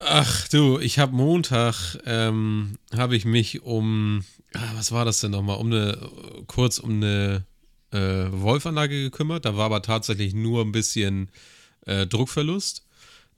Ach 0.00 0.48
du, 0.48 0.78
ich 0.80 0.98
habe 0.98 1.14
Montag, 1.14 1.98
ähm, 2.04 2.76
habe 2.94 3.16
ich 3.16 3.24
mich 3.24 3.62
um, 3.62 4.24
ah, 4.52 4.72
was 4.74 4.92
war 4.92 5.04
das 5.04 5.20
denn 5.20 5.30
nochmal, 5.30 5.58
um 5.58 5.66
eine, 5.66 6.10
kurz 6.46 6.78
um 6.78 6.90
eine 6.90 7.46
äh, 7.90 8.26
Wolfanlage 8.30 9.02
gekümmert. 9.02 9.44
Da 9.44 9.56
war 9.56 9.66
aber 9.66 9.82
tatsächlich 9.82 10.34
nur 10.34 10.62
ein 10.62 10.72
bisschen 10.72 11.30
äh, 11.86 12.06
Druckverlust. 12.06 12.84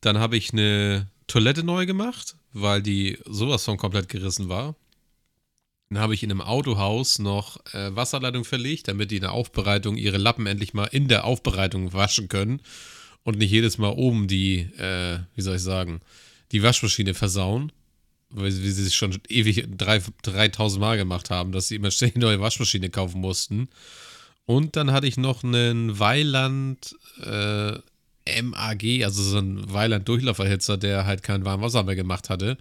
Dann 0.00 0.18
habe 0.18 0.36
ich 0.36 0.52
eine 0.52 1.08
Toilette 1.26 1.62
neu 1.62 1.86
gemacht, 1.86 2.36
weil 2.52 2.82
die 2.82 3.18
sowas 3.26 3.64
von 3.64 3.76
komplett 3.76 4.08
gerissen 4.08 4.48
war. 4.48 4.75
Dann 5.88 6.00
habe 6.00 6.14
ich 6.14 6.25
in 6.25 6.32
einem 6.32 6.40
Autohaus 6.40 7.20
noch 7.20 7.64
äh, 7.75 7.94
Wasserleitung 7.94 8.44
verlegt, 8.44 8.88
damit 8.88 9.12
die 9.12 9.16
in 9.16 9.22
der 9.22 9.32
Aufbereitung 9.32 9.96
ihre 9.96 10.16
Lappen 10.16 10.46
endlich 10.46 10.75
mal 10.75 10.86
in 10.86 11.06
der 11.06 11.25
Aufbereitung 11.25 11.92
waschen 11.92 12.28
können 12.28 12.60
und 13.26 13.38
nicht 13.38 13.50
jedes 13.50 13.76
Mal 13.76 13.90
oben 13.90 14.28
die, 14.28 14.61
äh, 14.78 15.18
wie 15.35 15.42
soll 15.42 15.56
ich 15.56 15.62
sagen, 15.62 16.00
die 16.52 16.62
Waschmaschine 16.62 17.12
versauen, 17.12 17.73
weil 18.30 18.52
sie, 18.52 18.71
sie 18.71 18.88
schon 18.92 19.18
ewig 19.28 19.66
3000 19.76 20.80
Mal 20.80 20.97
gemacht 20.97 21.28
haben, 21.28 21.50
dass 21.50 21.66
sie 21.66 21.75
immer 21.75 21.90
ständig 21.90 22.18
neue 22.18 22.40
Waschmaschine 22.40 22.88
kaufen 22.88 23.21
mussten. 23.21 23.68
Und 24.45 24.76
dann 24.76 24.92
hatte 24.92 25.09
ich 25.09 25.16
noch 25.16 25.42
einen 25.42 25.99
Weiland 25.99 26.95
äh, 27.21 27.73
MAG, 28.42 29.02
also 29.02 29.25
so 29.25 29.38
ein 29.38 29.73
Weiland-Durchlauferhitzer, 29.73 30.76
der 30.76 31.04
halt 31.04 31.25
kein 31.25 31.45
Warmwasser 31.45 31.83
mehr 31.83 31.97
gemacht 31.97 32.30
hatte. 32.30 32.56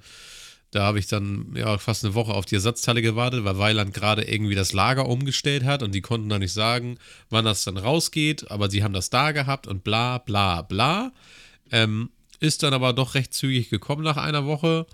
Da 0.72 0.84
habe 0.84 1.00
ich 1.00 1.08
dann 1.08 1.54
ja 1.56 1.78
fast 1.78 2.04
eine 2.04 2.16
Woche 2.16 2.34
auf 2.34 2.46
die 2.46 2.56
Ersatzteile 2.56 3.02
gewartet, 3.02 3.46
weil 3.46 3.58
Weiland 3.58 3.94
gerade 3.94 4.24
irgendwie 4.24 4.56
das 4.56 4.74
Lager 4.74 5.08
umgestellt 5.08 5.64
hat 5.64 5.84
und 5.84 5.94
die 5.96 6.02
konnten 6.02 6.28
dann 6.28 6.42
nicht 6.42 6.54
sagen, 6.54 6.98
wann 7.30 7.46
das 7.46 7.64
dann 7.64 7.78
rausgeht, 7.78 8.52
aber 8.52 8.70
sie 8.70 8.84
haben 8.84 8.94
das 8.94 9.10
da 9.10 9.32
gehabt 9.32 9.68
und 9.68 9.84
bla 9.84 10.18
bla 10.18 10.64
bla. 10.64 11.14
Ähm, 11.72 12.10
ist 12.40 12.64
dann 12.64 12.74
aber 12.74 12.94
doch 12.94 13.16
recht 13.16 13.34
zügig 13.34 13.70
gekommen 13.70 14.04
nach 14.04 14.18
einer 14.18 14.46
Woche 14.46 14.86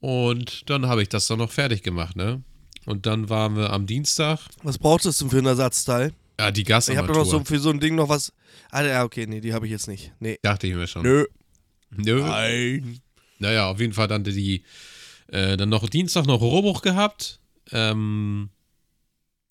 und 0.00 0.68
dann 0.70 0.86
habe 0.86 1.02
ich 1.02 1.08
das 1.08 1.26
dann 1.26 1.38
noch 1.38 1.50
fertig 1.50 1.82
gemacht, 1.82 2.16
ne? 2.16 2.42
Und 2.86 3.04
dann 3.04 3.28
waren 3.28 3.54
wir 3.56 3.70
am 3.70 3.86
Dienstag. 3.86 4.40
Was 4.62 4.78
brauchst 4.78 5.04
du 5.04 5.10
denn 5.10 5.30
für 5.30 5.38
ein 5.38 5.46
Ersatzteil? 5.46 6.14
Ja, 6.40 6.50
die 6.50 6.64
Gasarmatur. 6.64 7.04
Ich 7.04 7.08
habe 7.08 7.18
doch 7.18 7.32
noch 7.32 7.38
so 7.40 7.44
für 7.44 7.58
so 7.58 7.70
ein 7.70 7.80
Ding 7.80 7.96
noch 7.96 8.08
was. 8.08 8.32
Ah, 8.70 8.82
ja, 8.82 9.04
okay, 9.04 9.26
nee, 9.26 9.40
die 9.40 9.52
habe 9.52 9.66
ich 9.66 9.72
jetzt 9.72 9.88
nicht. 9.88 10.12
Nee. 10.20 10.38
Dachte 10.42 10.68
ich 10.68 10.74
mir 10.74 10.86
schon. 10.86 11.02
Nö. 11.02 11.26
Nö. 11.90 12.22
Nein. 12.22 13.00
Naja, 13.38 13.68
auf 13.68 13.80
jeden 13.80 13.92
Fall 13.92 14.08
dann 14.08 14.24
die, 14.24 14.64
äh, 15.28 15.56
dann 15.56 15.68
noch 15.68 15.88
Dienstag 15.88 16.26
noch 16.26 16.40
Rohrbruch 16.40 16.82
gehabt. 16.82 17.40
Ähm, 17.72 18.50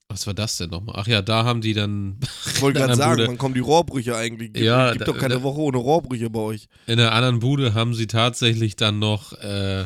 was 0.09 0.25
war 0.25 0.33
das 0.33 0.57
denn 0.57 0.69
nochmal? 0.69 0.95
Ach 0.97 1.07
ja, 1.07 1.21
da 1.21 1.43
haben 1.43 1.61
die 1.61 1.73
dann. 1.73 2.19
Ich 2.47 2.61
wollte 2.61 2.79
gerade 2.79 2.95
sagen, 2.95 3.23
wann 3.27 3.37
kommen 3.37 3.53
die 3.53 3.59
Rohrbrüche 3.59 4.15
eigentlich? 4.15 4.53
Gibt, 4.53 4.65
ja, 4.65 4.93
gibt 4.93 5.07
doch 5.07 5.17
keine 5.17 5.35
da, 5.35 5.43
Woche 5.43 5.59
ohne 5.59 5.77
Rohrbrüche 5.77 6.29
bei 6.29 6.39
euch. 6.39 6.67
In 6.87 6.97
der 6.97 7.11
anderen 7.11 7.39
Bude 7.39 7.75
haben 7.75 7.93
sie 7.93 8.07
tatsächlich 8.07 8.75
dann 8.75 8.97
noch, 8.97 9.33
äh, 9.33 9.85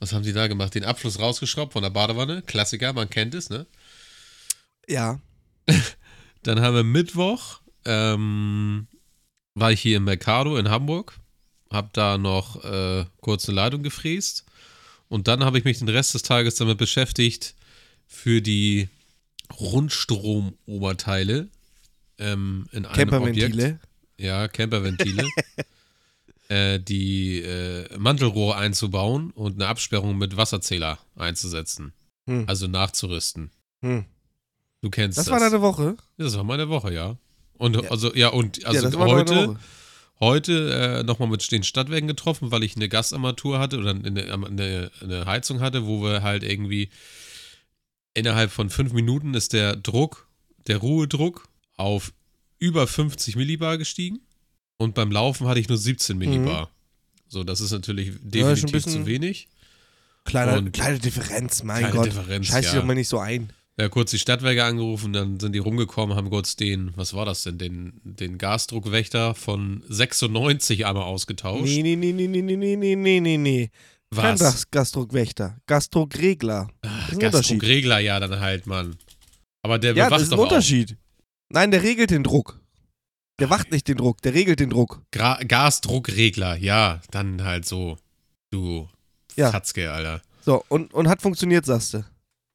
was 0.00 0.12
haben 0.12 0.24
sie 0.24 0.32
da 0.32 0.48
gemacht? 0.48 0.74
Den 0.74 0.84
Abschluss 0.84 1.20
rausgeschraubt 1.20 1.74
von 1.74 1.82
der 1.82 1.90
Badewanne. 1.90 2.42
Klassiker, 2.42 2.92
man 2.92 3.08
kennt 3.08 3.34
es, 3.34 3.48
ne? 3.48 3.66
Ja. 4.88 5.20
dann 6.42 6.60
haben 6.60 6.74
wir 6.74 6.82
Mittwoch, 6.82 7.60
ähm, 7.84 8.88
war 9.54 9.70
ich 9.70 9.80
hier 9.80 9.98
im 9.98 10.04
Mercado 10.04 10.56
in 10.56 10.68
Hamburg, 10.68 11.20
hab 11.70 11.92
da 11.92 12.18
noch 12.18 12.64
äh, 12.64 13.04
kurz 13.20 13.48
eine 13.48 13.56
Leitung 13.56 13.84
gefräst 13.84 14.49
und 15.10 15.28
dann 15.28 15.44
habe 15.44 15.58
ich 15.58 15.64
mich 15.64 15.78
den 15.80 15.88
Rest 15.90 16.14
des 16.14 16.22
Tages 16.22 16.54
damit 16.54 16.78
beschäftigt, 16.78 17.54
für 18.06 18.40
die 18.40 18.88
Rundstromoberteile 19.60 21.48
ähm, 22.18 22.66
in 22.72 22.86
einem 22.86 22.94
Camperventile. 22.94 23.46
Objekt, 23.46 23.78
ja, 24.18 24.48
Camperventile, 24.48 25.26
äh, 26.48 26.78
die 26.80 27.40
äh, 27.40 27.96
Mantelrohre 27.98 28.56
einzubauen 28.56 29.30
und 29.32 29.54
eine 29.54 29.66
Absperrung 29.68 30.16
mit 30.16 30.36
Wasserzähler 30.36 30.98
einzusetzen. 31.16 31.92
Hm. 32.26 32.44
Also 32.46 32.66
nachzurüsten. 32.68 33.50
Hm. 33.82 34.04
Du 34.82 34.90
kennst 34.90 35.18
Das 35.18 35.26
das. 35.26 35.32
war 35.32 35.40
deine 35.40 35.60
Woche? 35.60 35.96
Das 36.16 36.36
war 36.36 36.44
meine 36.44 36.68
Woche, 36.68 36.92
ja. 36.94 37.16
Und 37.58 37.76
Ja. 37.76 37.90
also 37.90 38.14
ja 38.14 38.28
und 38.28 38.64
also 38.64 38.88
ja, 38.88 38.98
heute. 38.98 39.56
Heute 40.20 40.98
äh, 41.00 41.02
nochmal 41.02 41.28
mit 41.28 41.50
den 41.50 41.62
Stadtwerken 41.62 42.06
getroffen, 42.08 42.50
weil 42.50 42.62
ich 42.62 42.76
eine 42.76 42.88
Gasarmatur 42.88 43.58
hatte 43.58 43.78
oder 43.78 43.90
eine, 43.90 44.32
eine, 44.46 44.90
eine 45.00 45.26
Heizung 45.26 45.60
hatte, 45.60 45.86
wo 45.86 46.02
wir 46.02 46.22
halt 46.22 46.42
irgendwie 46.42 46.90
innerhalb 48.14 48.50
von 48.50 48.70
fünf 48.70 48.92
Minuten 48.92 49.34
ist 49.34 49.52
der 49.52 49.76
Druck, 49.76 50.28
der 50.66 50.78
Ruhedruck 50.78 51.48
auf 51.76 52.12
über 52.58 52.86
50 52.86 53.36
Millibar 53.36 53.78
gestiegen 53.78 54.20
und 54.76 54.94
beim 54.94 55.10
Laufen 55.10 55.46
hatte 55.48 55.60
ich 55.60 55.68
nur 55.68 55.78
17 55.78 56.18
Millibar. 56.18 56.70
So, 57.28 57.44
das 57.44 57.60
ist 57.60 57.70
natürlich 57.70 58.08
Mhm. 58.10 58.30
Ja, 58.34 58.50
ist 58.52 58.62
definitiv 58.64 58.84
zu 58.92 59.06
wenig. 59.06 59.48
Kleine, 60.24 60.58
Und- 60.58 60.72
kleine 60.72 60.98
Differenz, 60.98 61.62
mein 61.62 61.78
Kleine 61.78 61.94
Gott. 61.96 62.06
Differenz, 62.06 62.46
Scheiß 62.48 62.64
dich 62.66 62.74
ja. 62.74 62.80
doch 62.80 62.86
mal 62.86 62.94
nicht 62.94 63.08
so 63.08 63.18
ein. 63.20 63.50
Ja, 63.80 63.88
kurz 63.88 64.10
die 64.10 64.18
Stadtwerke 64.18 64.62
angerufen, 64.64 65.12
dann 65.14 65.40
sind 65.40 65.54
die 65.54 65.58
rumgekommen, 65.58 66.14
haben 66.16 66.28
kurz 66.28 66.54
den, 66.56 66.92
was 66.96 67.14
war 67.14 67.24
das 67.24 67.44
denn, 67.44 67.56
den, 67.56 68.00
den 68.04 68.36
Gasdruckwächter 68.36 69.34
von 69.34 69.82
96 69.88 70.84
einmal 70.84 71.04
ausgetauscht. 71.04 71.64
Nee, 71.64 71.82
nee, 71.82 71.96
nee, 71.96 72.12
nee, 72.12 72.26
nee, 72.26 72.42
nee, 72.42 72.56
nee, 72.56 72.76
nee, 72.76 72.94
nee, 72.96 73.20
nee, 73.20 73.36
nee. 73.38 73.70
Kein 74.14 74.34
Was? 74.34 74.40
Gas- 74.40 74.70
Gasdruckwächter. 74.70 75.56
Gasdruckregler. 75.66 76.68
Unterschied. 76.82 77.20
Gasdruckregler, 77.20 77.98
ja, 78.00 78.20
dann 78.20 78.40
halt, 78.40 78.66
Mann. 78.66 78.96
Aber 79.62 79.78
der 79.78 79.94
Ja, 79.94 80.04
bewacht 80.06 80.20
das 80.20 80.22
ist 80.28 80.32
ein 80.32 80.36
doch 80.36 80.42
Unterschied. 80.44 80.96
Nein, 81.48 81.70
der 81.70 81.82
regelt 81.82 82.10
den 82.10 82.22
Druck. 82.22 82.60
Der 83.40 83.48
wacht 83.48 83.70
nicht 83.70 83.88
den 83.88 83.96
Druck, 83.96 84.20
der 84.20 84.34
regelt 84.34 84.60
den 84.60 84.68
Druck. 84.70 85.00
Gra 85.12 85.40
Gasdruckregler, 85.42 86.56
ja, 86.56 87.00
dann 87.12 87.44
halt 87.44 87.64
so. 87.64 87.96
Du 88.50 88.88
Ja. 89.36 89.50
Fatzke, 89.50 89.90
Alter. 89.90 90.20
So, 90.44 90.64
und, 90.68 90.92
und 90.92 91.08
hat 91.08 91.22
funktioniert, 91.22 91.64
sagst 91.64 91.94
du. 91.94 92.04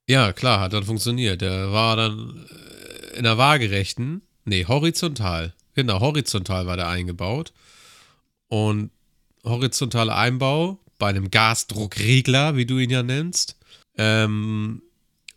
Ja, 0.08 0.34
klar, 0.34 0.60
hat 0.60 0.74
dann 0.74 0.84
funktioniert. 0.84 1.42
Der 1.42 1.72
war 1.72 1.96
dann 1.96 2.46
äh, 2.50 3.18
in 3.18 3.24
der 3.24 3.38
waagerechten, 3.38 4.22
nee, 4.46 4.66
horizontal. 4.66 5.54
Genau, 5.74 6.00
horizontal 6.00 6.68
war 6.68 6.78
der 6.78 6.88
eingebaut. 6.88 7.54
Und 8.48 8.92
horizontaler 9.44 10.16
Einbau 10.16 10.80
bei 10.98 11.10
einem 11.10 11.32
Gasdruckregler, 11.32 12.56
wie 12.56 12.66
du 12.66 12.78
ihn 12.78 12.90
ja 12.90 13.04
nennst, 13.04 13.58
ähm, 13.98 14.82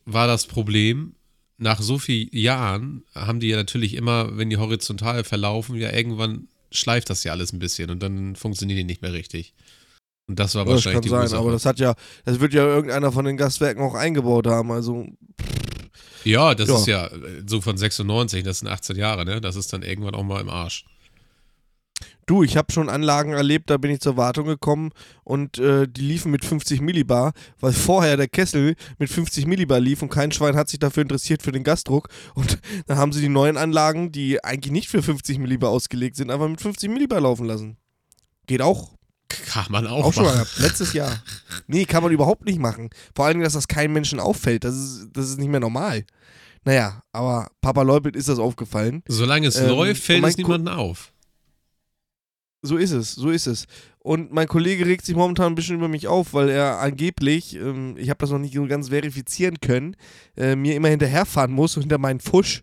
war 0.04 0.26
das 0.26 0.46
Problem, 0.46 1.14
nach 1.58 1.80
so 1.80 1.98
vielen 1.98 2.28
Jahren 2.32 3.04
haben 3.14 3.40
die 3.40 3.48
ja 3.48 3.56
natürlich 3.56 3.94
immer, 3.94 4.36
wenn 4.36 4.50
die 4.50 4.56
horizontal 4.56 5.24
verlaufen, 5.24 5.76
ja 5.76 5.92
irgendwann 5.92 6.48
schleift 6.70 7.10
das 7.10 7.24
ja 7.24 7.32
alles 7.32 7.52
ein 7.52 7.58
bisschen 7.58 7.90
und 7.90 8.00
dann 8.02 8.36
funktionieren 8.36 8.78
die 8.78 8.84
nicht 8.84 9.02
mehr 9.02 9.12
richtig. 9.12 9.54
Und 10.28 10.38
das 10.38 10.54
war 10.54 10.64
Das 10.64 10.74
wahrscheinlich 10.74 10.94
kann 11.10 11.20
die 11.22 11.28
sein, 11.28 11.38
aber 11.38 11.50
das 11.52 11.64
hat 11.64 11.78
ja, 11.80 11.94
das 12.24 12.38
wird 12.38 12.52
ja 12.52 12.62
irgendeiner 12.64 13.10
von 13.12 13.24
den 13.24 13.36
Gastwerken 13.36 13.82
auch 13.82 13.94
eingebaut 13.94 14.46
haben. 14.46 14.70
Also, 14.70 15.06
Ja, 16.24 16.54
das 16.54 16.68
Ja. 16.68 16.76
ist 16.76 16.86
ja 16.86 17.06
äh, 17.06 17.42
so 17.46 17.60
von 17.62 17.76
96, 17.78 18.44
das 18.44 18.58
sind 18.58 18.68
18 18.68 18.96
Jahre, 18.96 19.24
ne? 19.24 19.40
Das 19.40 19.56
ist 19.56 19.72
dann 19.72 19.82
irgendwann 19.82 20.14
auch 20.14 20.24
mal 20.24 20.40
im 20.40 20.50
Arsch. 20.50 20.84
du, 22.26 22.42
ich 22.42 22.58
habe 22.58 22.70
schon 22.70 22.90
Anlagen 22.90 23.32
erlebt, 23.32 23.70
da 23.70 23.78
bin 23.78 23.90
ich 23.90 24.00
zur 24.00 24.18
Wartung 24.18 24.44
gekommen 24.44 24.90
und 25.24 25.56
äh, 25.58 25.88
die 25.88 26.02
liefen 26.02 26.30
mit 26.30 26.44
50 26.44 26.82
Millibar, 26.82 27.32
weil 27.58 27.72
vorher 27.72 28.18
der 28.18 28.28
Kessel 28.28 28.74
mit 28.98 29.08
50 29.08 29.46
Millibar 29.46 29.80
lief 29.80 30.02
und 30.02 30.10
kein 30.10 30.30
Schwein 30.30 30.54
hat 30.54 30.68
sich 30.68 30.78
dafür 30.78 31.02
interessiert 31.04 31.42
für 31.42 31.52
den 31.52 31.64
Gasdruck. 31.64 32.08
Und 32.34 32.58
dann 32.86 32.98
haben 32.98 33.12
sie 33.12 33.22
die 33.22 33.30
neuen 33.30 33.56
Anlagen, 33.56 34.12
die 34.12 34.44
eigentlich 34.44 34.72
nicht 34.72 34.88
für 34.90 35.02
50 35.02 35.38
Millibar 35.38 35.70
ausgelegt 35.70 36.16
sind, 36.16 36.30
einfach 36.30 36.48
mit 36.48 36.60
50 36.60 36.90
Millibar 36.90 37.22
laufen 37.22 37.46
lassen. 37.46 37.78
Geht 38.46 38.60
auch. 38.60 38.97
Kann 39.28 39.66
man 39.70 39.86
auch, 39.86 40.04
Auch 40.06 40.12
schon 40.12 40.24
mal 40.24 40.30
machen. 40.36 40.44
gehabt. 40.44 40.58
Letztes 40.58 40.92
Jahr. 40.94 41.22
Nee, 41.66 41.84
kann 41.84 42.02
man 42.02 42.12
überhaupt 42.12 42.44
nicht 42.46 42.58
machen. 42.58 42.90
Vor 43.14 43.26
allem, 43.26 43.40
dass 43.40 43.52
das 43.52 43.68
keinem 43.68 43.92
Menschen 43.92 44.20
auffällt. 44.20 44.64
Das 44.64 44.74
ist, 44.74 45.08
das 45.12 45.28
ist 45.28 45.38
nicht 45.38 45.48
mehr 45.50 45.60
normal. 45.60 46.04
Naja, 46.64 47.02
aber 47.12 47.48
Papa 47.60 47.82
Leupelt 47.82 48.16
ist 48.16 48.28
das 48.28 48.38
aufgefallen. 48.38 49.02
Solange 49.06 49.46
es 49.46 49.56
Ähm, 49.56 49.68
läuft, 49.68 50.02
fällt 50.02 50.24
es 50.24 50.36
niemandem 50.36 50.74
auf. 50.74 51.12
So 52.62 52.76
ist 52.76 52.90
es, 52.90 53.14
so 53.14 53.30
ist 53.30 53.46
es. 53.46 53.66
Und 54.00 54.32
mein 54.32 54.48
Kollege 54.48 54.84
regt 54.86 55.04
sich 55.06 55.14
momentan 55.14 55.52
ein 55.52 55.54
bisschen 55.54 55.76
über 55.76 55.86
mich 55.88 56.08
auf, 56.08 56.34
weil 56.34 56.48
er 56.48 56.80
angeblich, 56.80 57.54
ähm, 57.54 57.96
ich 57.96 58.10
habe 58.10 58.18
das 58.18 58.30
noch 58.30 58.38
nicht 58.38 58.54
so 58.54 58.66
ganz 58.66 58.88
verifizieren 58.88 59.60
können, 59.60 59.94
äh, 60.36 60.56
mir 60.56 60.74
immer 60.74 60.88
hinterherfahren 60.88 61.52
muss 61.52 61.74
hinter 61.74 61.98
meinen 61.98 62.18
Fusch 62.20 62.62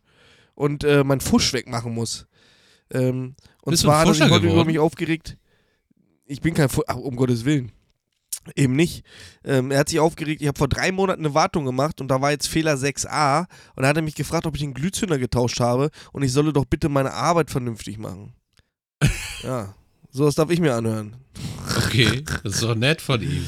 und 0.54 0.84
äh, 0.84 1.04
meinen 1.04 1.22
Fusch 1.22 1.54
wegmachen 1.54 1.94
muss. 1.94 2.26
Ähm, 2.92 3.36
und 3.62 3.72
Bist 3.72 3.84
zwar 3.84 4.00
hat 4.00 4.08
er 4.08 4.14
sich 4.16 4.30
heute 4.30 4.48
über 4.48 4.66
mich 4.66 4.80
aufgeregt. 4.80 5.38
Ich 6.26 6.42
bin 6.42 6.54
kein 6.54 6.70
ach, 6.88 6.96
um 6.96 7.16
Gottes 7.16 7.46
Willen. 7.46 7.72
Eben 8.56 8.76
nicht. 8.76 9.04
Ähm, 9.44 9.72
er 9.72 9.80
hat 9.80 9.90
sich 9.90 10.00
aufgeregt, 10.00 10.42
ich 10.42 10.48
habe 10.48 10.58
vor 10.58 10.68
drei 10.68 10.92
Monaten 10.92 11.26
eine 11.26 11.34
Wartung 11.34 11.66
gemacht 11.66 12.00
und 12.00 12.10
da 12.10 12.22
war 12.22 12.32
jetzt 12.32 12.48
Fehler 12.48 12.76
6a 12.76 13.48
und 13.76 13.84
da 13.84 13.90
hat 13.90 13.96
er 13.96 14.04
mich 14.04 14.14
gefragt, 14.14 14.46
ob 14.46 14.56
ich 14.56 14.62
den 14.62 14.76
Glühzünder 14.76 15.18
getauscht 15.18 15.60
habe 15.60 15.90
und 16.12 16.22
ich 16.22 16.32
solle 16.32 16.54
doch 16.54 16.66
bitte 16.66 16.88
meine 16.90 17.14
Arbeit 17.14 17.50
vernünftig 17.50 17.98
machen. 17.98 18.34
ja, 19.44 19.74
sowas 20.12 20.36
darf 20.36 20.52
ich 20.52 20.60
mir 20.60 20.76
anhören. 20.76 21.16
Okay, 21.88 22.24
das 22.44 22.54
ist 22.54 22.64
doch 22.64 22.76
nett 22.76 23.02
von 23.02 23.22
ihm. 23.22 23.46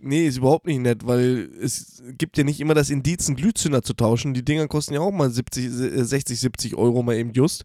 Nee, 0.00 0.28
ist 0.28 0.36
überhaupt 0.36 0.66
nicht 0.66 0.78
nett, 0.78 1.04
weil 1.04 1.50
es 1.60 2.02
gibt 2.16 2.38
ja 2.38 2.44
nicht 2.44 2.60
immer 2.60 2.74
das 2.74 2.90
Indiz, 2.90 3.26
einen 3.26 3.36
Glühzünder 3.36 3.82
zu 3.82 3.94
tauschen. 3.94 4.32
Die 4.32 4.44
Dinger 4.44 4.68
kosten 4.68 4.94
ja 4.94 5.00
auch 5.00 5.10
mal 5.10 5.28
70, 5.28 5.64
äh, 5.64 6.04
60, 6.04 6.38
70 6.38 6.76
Euro 6.76 7.02
mal 7.02 7.16
eben 7.16 7.32
just. 7.32 7.64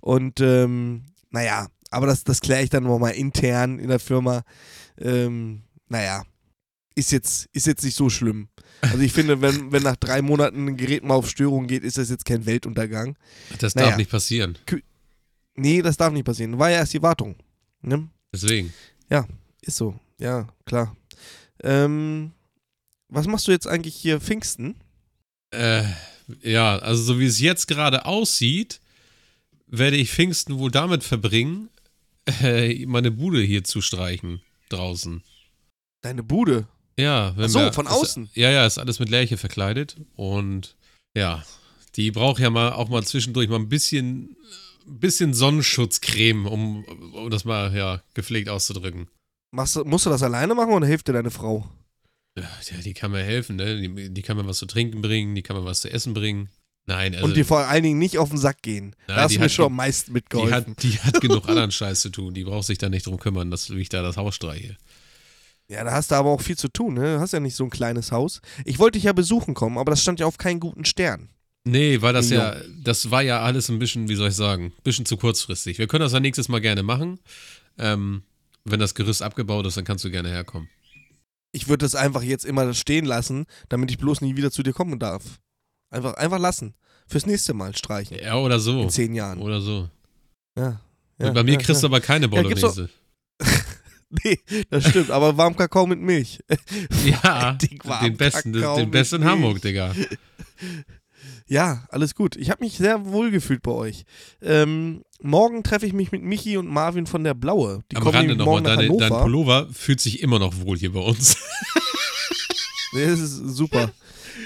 Und 0.00 0.40
ähm, 0.40 1.04
naja, 1.30 1.68
aber 1.90 2.06
das, 2.06 2.24
das 2.24 2.40
kläre 2.40 2.62
ich 2.62 2.70
dann 2.70 2.84
nochmal 2.84 3.12
intern 3.12 3.78
in 3.78 3.88
der 3.88 3.98
Firma. 3.98 4.42
Ähm, 4.98 5.62
naja, 5.88 6.24
ist 6.94 7.12
jetzt, 7.12 7.48
ist 7.52 7.66
jetzt 7.66 7.84
nicht 7.84 7.96
so 7.96 8.08
schlimm. 8.10 8.48
Also 8.82 8.98
ich 8.98 9.12
finde, 9.12 9.40
wenn, 9.42 9.72
wenn 9.72 9.82
nach 9.82 9.96
drei 9.96 10.22
Monaten 10.22 10.68
ein 10.68 10.76
Gerät 10.76 11.04
mal 11.04 11.14
auf 11.14 11.28
Störung 11.28 11.66
geht, 11.66 11.82
ist 11.84 11.98
das 11.98 12.10
jetzt 12.10 12.24
kein 12.24 12.46
Weltuntergang. 12.46 13.16
Das 13.58 13.74
Naja. 13.74 13.88
darf 13.88 13.96
nicht 13.98 14.10
passieren. 14.10 14.56
Nee, 15.54 15.82
das 15.82 15.96
darf 15.96 16.12
nicht 16.12 16.24
passieren. 16.24 16.58
War 16.58 16.70
ja 16.70 16.78
erst 16.78 16.94
die 16.94 17.02
Wartung. 17.02 17.36
Ne? 17.82 18.08
Deswegen. 18.32 18.72
Ist 19.62 19.76
so, 19.76 19.98
ja, 20.18 20.48
klar. 20.64 20.96
Ähm, 21.62 22.32
was 23.08 23.26
machst 23.26 23.46
du 23.46 23.52
jetzt 23.52 23.66
eigentlich 23.66 23.94
hier 23.94 24.20
Pfingsten? 24.20 24.76
Äh, 25.50 25.84
ja, 26.42 26.78
also 26.78 27.02
so 27.02 27.18
wie 27.18 27.26
es 27.26 27.40
jetzt 27.40 27.66
gerade 27.66 28.06
aussieht, 28.06 28.80
werde 29.66 29.96
ich 29.96 30.10
Pfingsten 30.10 30.58
wohl 30.58 30.70
damit 30.70 31.04
verbringen, 31.04 31.68
äh, 32.42 32.86
meine 32.86 33.10
Bude 33.10 33.40
hier 33.42 33.64
zu 33.64 33.80
streichen 33.80 34.42
draußen. 34.68 35.22
Deine 36.02 36.22
Bude. 36.22 36.66
Ja, 36.98 37.36
wenn 37.36 37.46
Ach 37.46 37.48
so, 37.50 37.58
wir, 37.60 37.72
von 37.72 37.86
ist- 37.86 37.92
außen. 37.92 38.30
Ja, 38.34 38.50
ja, 38.50 38.66
ist 38.66 38.78
alles 38.78 38.98
mit 38.98 39.08
Lärche 39.10 39.36
verkleidet 39.36 39.96
und 40.16 40.76
ja, 41.16 41.44
die 41.96 42.10
braucht 42.10 42.40
ja 42.40 42.50
mal 42.50 42.72
auch 42.72 42.88
mal 42.88 43.02
zwischendurch 43.04 43.48
mal 43.48 43.56
ein 43.58 43.68
bisschen, 43.68 44.36
bisschen 44.86 45.34
Sonnenschutzcreme, 45.34 46.46
um, 46.46 46.84
um 46.84 47.30
das 47.30 47.44
mal 47.44 47.74
ja 47.74 48.02
gepflegt 48.14 48.48
auszudrücken. 48.48 49.08
Machst, 49.52 49.76
du- 49.76 49.84
musst 49.84 50.06
du 50.06 50.10
das 50.10 50.22
alleine 50.22 50.54
machen 50.54 50.72
oder 50.72 50.86
hilft 50.86 51.08
dir 51.08 51.12
deine 51.14 51.30
Frau? 51.30 51.68
Ja, 52.38 52.48
die 52.84 52.94
kann 52.94 53.10
mir 53.10 53.24
helfen, 53.24 53.56
ne? 53.56 53.80
Die, 53.80 54.10
die 54.14 54.22
kann 54.22 54.36
mir 54.36 54.46
was 54.46 54.58
zu 54.58 54.66
trinken 54.66 55.02
bringen, 55.02 55.34
die 55.34 55.42
kann 55.42 55.56
mir 55.56 55.64
was 55.64 55.80
zu 55.80 55.90
essen 55.92 56.14
bringen. 56.14 56.48
Nein, 56.86 57.14
also 57.14 57.26
Und 57.26 57.36
dir 57.36 57.44
vor 57.44 57.60
allen 57.60 57.82
Dingen 57.82 57.98
nicht 57.98 58.18
auf 58.18 58.30
den 58.30 58.38
Sack 58.38 58.62
gehen. 58.62 58.96
Nein, 59.06 59.16
da 59.16 59.22
hast 59.22 59.30
die 59.30 59.34
du 59.34 59.40
mir 59.40 59.44
hat 59.44 59.52
schon 59.52 59.66
am 59.66 59.76
meisten 59.76 60.10
die 60.10 60.14
mitgeholfen. 60.14 60.52
hat, 60.52 60.82
die 60.82 60.98
hat 60.98 61.20
genug 61.20 61.48
anderen 61.48 61.70
Scheiß 61.70 62.00
zu 62.00 62.10
tun. 62.10 62.34
Die 62.34 62.44
braucht 62.44 62.66
sich 62.66 62.78
da 62.78 62.88
nicht 62.88 63.06
drum 63.06 63.18
kümmern, 63.18 63.50
dass 63.50 63.70
ich 63.70 63.88
da 63.88 64.02
das 64.02 64.16
Haus 64.16 64.34
streiche. 64.34 64.76
Ja, 65.68 65.84
da 65.84 65.92
hast 65.92 66.10
du 66.10 66.16
aber 66.16 66.30
auch 66.30 66.40
viel 66.40 66.58
zu 66.58 66.68
tun, 66.68 66.94
ne? 66.94 67.14
Du 67.14 67.20
hast 67.20 67.32
ja 67.32 67.38
nicht 67.38 67.54
so 67.54 67.62
ein 67.62 67.70
kleines 67.70 68.10
Haus. 68.10 68.40
Ich 68.64 68.80
wollte 68.80 68.96
dich 68.96 69.04
ja 69.04 69.12
besuchen 69.12 69.54
kommen, 69.54 69.78
aber 69.78 69.90
das 69.90 70.02
stand 70.02 70.18
ja 70.18 70.26
auf 70.26 70.36
keinen 70.36 70.58
guten 70.58 70.84
Stern. 70.84 71.28
Nee, 71.64 72.00
weil 72.02 72.12
das 72.12 72.30
ja, 72.30 72.56
das 72.82 73.10
war 73.10 73.22
ja 73.22 73.40
alles 73.42 73.68
ein 73.68 73.78
bisschen, 73.78 74.08
wie 74.08 74.16
soll 74.16 74.30
ich 74.30 74.34
sagen, 74.34 74.72
ein 74.76 74.82
bisschen 74.82 75.06
zu 75.06 75.16
kurzfristig. 75.16 75.78
Wir 75.78 75.86
können 75.86 76.02
das 76.02 76.12
ja 76.12 76.18
nächstes 76.18 76.48
Mal 76.48 76.60
gerne 76.60 76.82
machen. 76.82 77.20
Ähm, 77.78 78.22
wenn 78.64 78.80
das 78.80 78.94
Gerüst 78.94 79.22
abgebaut 79.22 79.66
ist, 79.66 79.76
dann 79.76 79.84
kannst 79.84 80.04
du 80.04 80.10
gerne 80.10 80.30
herkommen. 80.30 80.68
Ich 81.52 81.68
würde 81.68 81.84
das 81.84 81.94
einfach 81.94 82.22
jetzt 82.22 82.44
immer 82.44 82.72
stehen 82.74 83.04
lassen, 83.04 83.46
damit 83.68 83.90
ich 83.90 83.98
bloß 83.98 84.22
nie 84.22 84.36
wieder 84.36 84.50
zu 84.50 84.62
dir 84.62 84.72
kommen 84.72 84.98
darf. 84.98 85.22
Einfach, 85.90 86.14
einfach 86.14 86.38
lassen. 86.38 86.74
Fürs 87.06 87.26
nächste 87.26 87.54
Mal 87.54 87.76
streichen. 87.76 88.16
Ja, 88.22 88.36
oder 88.36 88.60
so. 88.60 88.82
In 88.82 88.90
zehn 88.90 89.14
Jahren. 89.14 89.40
Oder 89.40 89.60
so. 89.60 89.88
Ja. 90.56 90.80
ja 91.18 91.32
bei 91.32 91.42
mir 91.42 91.54
ja, 91.54 91.58
kriegst 91.58 91.82
du 91.82 91.86
aber 91.86 92.00
keine 92.00 92.28
Bolognese. 92.28 92.88
Nee, 94.24 94.40
das 94.70 94.88
stimmt, 94.88 95.10
aber 95.10 95.36
warm 95.36 95.54
Kakao 95.54 95.86
mit 95.86 96.00
Milch. 96.00 96.40
Ja, 97.04 97.52
den 97.52 98.16
besten, 98.16 98.52
Kakao 98.52 98.76
den 98.76 98.90
besten 98.90 99.16
in 99.16 99.20
Milch. 99.20 99.32
Hamburg, 99.32 99.62
Digga. 99.62 99.94
Ja, 101.46 101.84
alles 101.90 102.14
gut. 102.14 102.36
Ich 102.36 102.48
habe 102.48 102.62
mich 102.62 102.76
sehr 102.76 103.06
wohl 103.06 103.32
gefühlt 103.32 103.62
bei 103.62 103.72
euch. 103.72 104.04
Ähm, 104.40 105.02
morgen 105.20 105.64
treffe 105.64 105.84
ich 105.84 105.92
mich 105.92 106.12
mit 106.12 106.22
Michi 106.22 106.56
und 106.56 106.68
Marvin 106.68 107.06
von 107.06 107.24
der 107.24 107.34
Blaue. 107.34 107.82
Die 107.90 107.96
Am 107.96 108.04
kommen 108.04 108.14
Rande 108.14 108.36
nochmal, 108.36 108.62
dein. 108.62 108.88
Pullover 108.88 109.68
fühlt 109.72 110.00
sich 110.00 110.22
immer 110.22 110.38
noch 110.38 110.60
wohl 110.60 110.78
hier 110.78 110.92
bei 110.92 111.00
uns. 111.00 111.36
Nee, 112.92 113.06
Das 113.06 113.20
ist 113.20 113.36
super. 113.36 113.90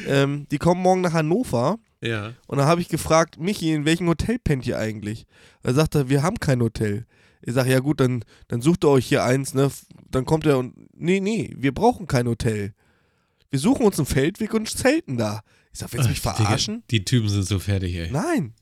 ähm, 0.06 0.46
die 0.50 0.58
kommen 0.58 0.82
morgen 0.82 1.00
nach 1.00 1.12
Hannover 1.12 1.78
ja. 2.02 2.34
und 2.46 2.58
da 2.58 2.66
habe 2.66 2.80
ich 2.80 2.88
gefragt, 2.88 3.38
Michi, 3.38 3.72
in 3.72 3.84
welchem 3.84 4.08
Hotel 4.08 4.38
pennt 4.38 4.66
ihr 4.66 4.78
eigentlich? 4.78 5.26
Er 5.62 5.74
sagte, 5.74 6.08
wir 6.08 6.22
haben 6.22 6.38
kein 6.38 6.60
Hotel. 6.60 7.06
Ich 7.42 7.54
sage, 7.54 7.70
ja 7.70 7.80
gut, 7.80 8.00
dann, 8.00 8.24
dann 8.48 8.62
sucht 8.62 8.84
ihr 8.84 8.88
euch 8.88 9.06
hier 9.06 9.22
eins, 9.24 9.52
ne? 9.54 9.70
Dann 10.10 10.24
kommt 10.24 10.46
er 10.46 10.58
und, 10.58 10.74
nee, 10.94 11.20
nee, 11.20 11.52
wir 11.56 11.72
brauchen 11.72 12.06
kein 12.06 12.26
Hotel. 12.26 12.72
Wir 13.50 13.58
suchen 13.58 13.84
uns 13.86 13.98
einen 13.98 14.06
Feldweg 14.06 14.52
und 14.54 14.68
zelten 14.68 15.16
da. 15.18 15.42
Ich 15.72 15.80
sag, 15.80 15.92
willst 15.92 16.06
du 16.06 16.10
mich 16.10 16.20
Digga, 16.22 16.34
verarschen? 16.34 16.82
Die 16.90 17.04
Typen 17.04 17.28
sind 17.28 17.46
so 17.46 17.58
fertig, 17.58 17.94
ey. 17.96 18.10
Nein. 18.10 18.54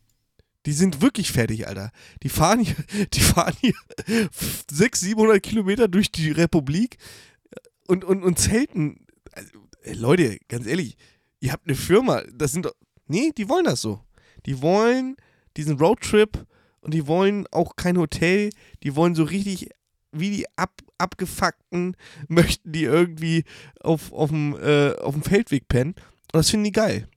Die 0.66 0.72
sind 0.72 1.00
wirklich 1.00 1.32
fertig, 1.32 1.66
Alter. 1.66 1.90
Die 2.22 2.28
fahren 2.28 2.60
hier, 2.60 2.74
die 3.12 3.20
fahren 3.20 3.54
hier 3.60 3.74
600, 4.70 4.96
700 4.96 5.42
Kilometer 5.42 5.88
durch 5.88 6.10
die 6.12 6.30
Republik 6.30 6.98
und, 7.86 8.04
und, 8.04 8.22
und 8.22 8.38
zelten. 8.38 9.06
Also, 9.32 9.50
ey, 9.82 9.94
Leute, 9.94 10.38
ganz 10.48 10.66
ehrlich, 10.66 10.96
ihr 11.40 11.52
habt 11.52 11.66
eine 11.66 11.76
Firma, 11.76 12.22
das 12.32 12.52
sind 12.52 12.66
doch, 12.66 12.74
nee, 13.06 13.32
die 13.36 13.48
wollen 13.48 13.64
das 13.64 13.80
so. 13.80 14.00
Die 14.46 14.60
wollen 14.62 15.16
diesen 15.56 15.78
Roadtrip 15.78 16.46
und 16.80 16.94
die 16.94 17.06
wollen 17.06 17.46
auch 17.52 17.76
kein 17.76 17.96
Hotel, 17.98 18.50
die 18.82 18.96
wollen 18.96 19.14
so 19.14 19.22
richtig, 19.24 19.70
wie 20.12 20.30
die 20.30 20.46
ab, 20.56 20.80
abgefuckten, 20.98 21.96
möchten 22.28 22.72
die 22.72 22.84
irgendwie 22.84 23.44
auf, 23.80 24.12
auf, 24.12 24.30
dem, 24.30 24.56
äh, 24.60 24.94
auf 24.96 25.14
dem 25.14 25.22
Feldweg 25.22 25.68
pennen. 25.68 25.92
Und 25.94 26.38
das 26.38 26.50
finden 26.50 26.64
die 26.64 26.72
geil. 26.72 27.08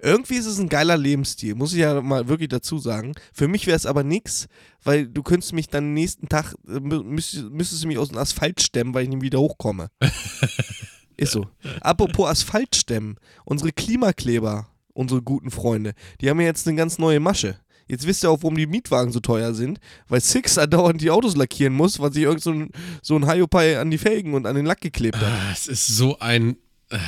Irgendwie 0.00 0.36
ist 0.36 0.46
es 0.46 0.58
ein 0.58 0.70
geiler 0.70 0.96
Lebensstil, 0.96 1.54
muss 1.54 1.72
ich 1.74 1.80
ja 1.80 2.00
mal 2.00 2.28
wirklich 2.28 2.48
dazu 2.48 2.78
sagen. 2.78 3.12
Für 3.34 3.46
mich 3.46 3.66
wäre 3.66 3.76
es 3.76 3.84
aber 3.84 4.02
nix, 4.04 4.48
weil 4.82 5.06
du 5.06 5.22
könntest 5.22 5.52
mich 5.52 5.68
dann 5.68 5.92
nächsten 5.92 6.28
Tag, 6.30 6.54
äh, 6.66 6.72
mü- 6.78 7.02
müsstest, 7.04 7.50
müsstest 7.50 7.84
du 7.84 7.88
mich 7.88 7.98
aus 7.98 8.08
dem 8.08 8.16
Asphalt 8.18 8.62
stemmen, 8.62 8.94
weil 8.94 9.02
ich 9.04 9.10
nicht 9.10 9.20
wieder 9.22 9.38
hochkomme. 9.38 9.90
ist 11.16 11.32
so. 11.32 11.46
Apropos 11.80 12.28
Asphalt 12.28 12.76
stemmen, 12.76 13.16
unsere 13.44 13.72
Klimakleber, 13.72 14.68
unsere 14.92 15.22
guten 15.22 15.50
Freunde, 15.50 15.94
die 16.20 16.30
haben 16.30 16.40
ja 16.40 16.46
jetzt 16.46 16.66
eine 16.66 16.76
ganz 16.76 16.98
neue 16.98 17.20
Masche. 17.20 17.58
Jetzt 17.88 18.06
wisst 18.06 18.24
ihr 18.24 18.30
auch, 18.30 18.42
warum 18.42 18.56
die 18.56 18.66
Mietwagen 18.66 19.12
so 19.12 19.20
teuer 19.20 19.54
sind, 19.54 19.78
weil 20.08 20.20
Six 20.20 20.54
dauernd 20.70 21.00
die 21.00 21.10
Autos 21.10 21.36
lackieren 21.36 21.72
muss, 21.74 21.98
weil 22.00 22.12
sich 22.12 22.24
irgend 22.24 22.42
so 22.42 22.50
ein, 22.50 22.70
so 23.02 23.16
ein 23.16 23.30
Hiopai 23.30 23.78
an 23.78 23.90
die 23.90 23.98
Felgen 23.98 24.34
und 24.34 24.46
an 24.46 24.56
den 24.56 24.66
Lack 24.66 24.80
geklebt 24.80 25.16
hat. 25.16 25.24
Ah, 25.24 25.52
Es 25.52 25.66
ist 25.68 25.86
so 25.86 26.18
ein. 26.18 26.56
äh, 26.90 26.98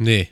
Nee, 0.00 0.28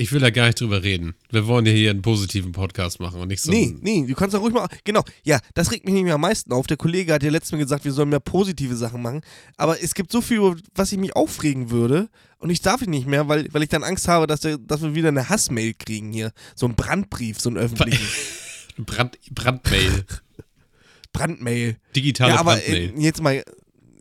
ich 0.00 0.12
will 0.12 0.20
da 0.20 0.30
gar 0.30 0.46
nicht 0.46 0.58
drüber 0.58 0.82
reden. 0.82 1.14
Wir 1.30 1.46
wollen 1.46 1.66
ja 1.66 1.72
hier 1.72 1.90
einen 1.90 2.00
positiven 2.00 2.52
Podcast 2.52 3.00
machen 3.00 3.20
und 3.20 3.28
nicht 3.28 3.42
so. 3.42 3.50
Nee, 3.50 3.76
nee, 3.82 4.06
du 4.06 4.14
kannst 4.14 4.34
doch 4.34 4.40
ruhig 4.40 4.54
mal. 4.54 4.66
Genau, 4.84 5.02
ja, 5.24 5.38
das 5.52 5.70
regt 5.72 5.84
mich 5.84 5.92
nämlich 5.92 6.14
am 6.14 6.22
meisten 6.22 6.54
auf. 6.54 6.66
Der 6.66 6.78
Kollege 6.78 7.12
hat 7.12 7.22
ja 7.22 7.30
letztes 7.30 7.52
Mal 7.52 7.58
gesagt, 7.58 7.84
wir 7.84 7.92
sollen 7.92 8.08
mehr 8.08 8.18
positive 8.18 8.74
Sachen 8.76 9.02
machen. 9.02 9.20
Aber 9.58 9.82
es 9.82 9.92
gibt 9.92 10.10
so 10.10 10.22
viel, 10.22 10.56
was 10.74 10.92
ich 10.92 10.98
mich 10.98 11.14
aufregen 11.14 11.70
würde. 11.70 12.08
Und 12.38 12.48
ich 12.48 12.62
darf 12.62 12.80
ihn 12.80 12.88
nicht 12.88 13.06
mehr, 13.06 13.28
weil, 13.28 13.52
weil 13.52 13.62
ich 13.62 13.68
dann 13.68 13.84
Angst 13.84 14.08
habe, 14.08 14.26
dass, 14.26 14.40
der, 14.40 14.56
dass 14.56 14.80
wir 14.80 14.94
wieder 14.94 15.08
eine 15.08 15.28
Hassmail 15.28 15.74
kriegen 15.74 16.12
hier. 16.12 16.32
So 16.56 16.64
ein 16.64 16.76
Brandbrief, 16.76 17.38
so 17.38 17.50
ein 17.50 17.58
öffentlichen. 17.58 18.06
Brand, 18.78 19.18
Brandmail. 19.30 20.06
Brandmail. 21.12 21.76
Digitale 21.94 22.32
ja, 22.32 22.40
aber 22.40 22.56
Brandmail. 22.56 22.94
äh, 22.96 23.02
jetzt 23.02 23.22
mal 23.22 23.44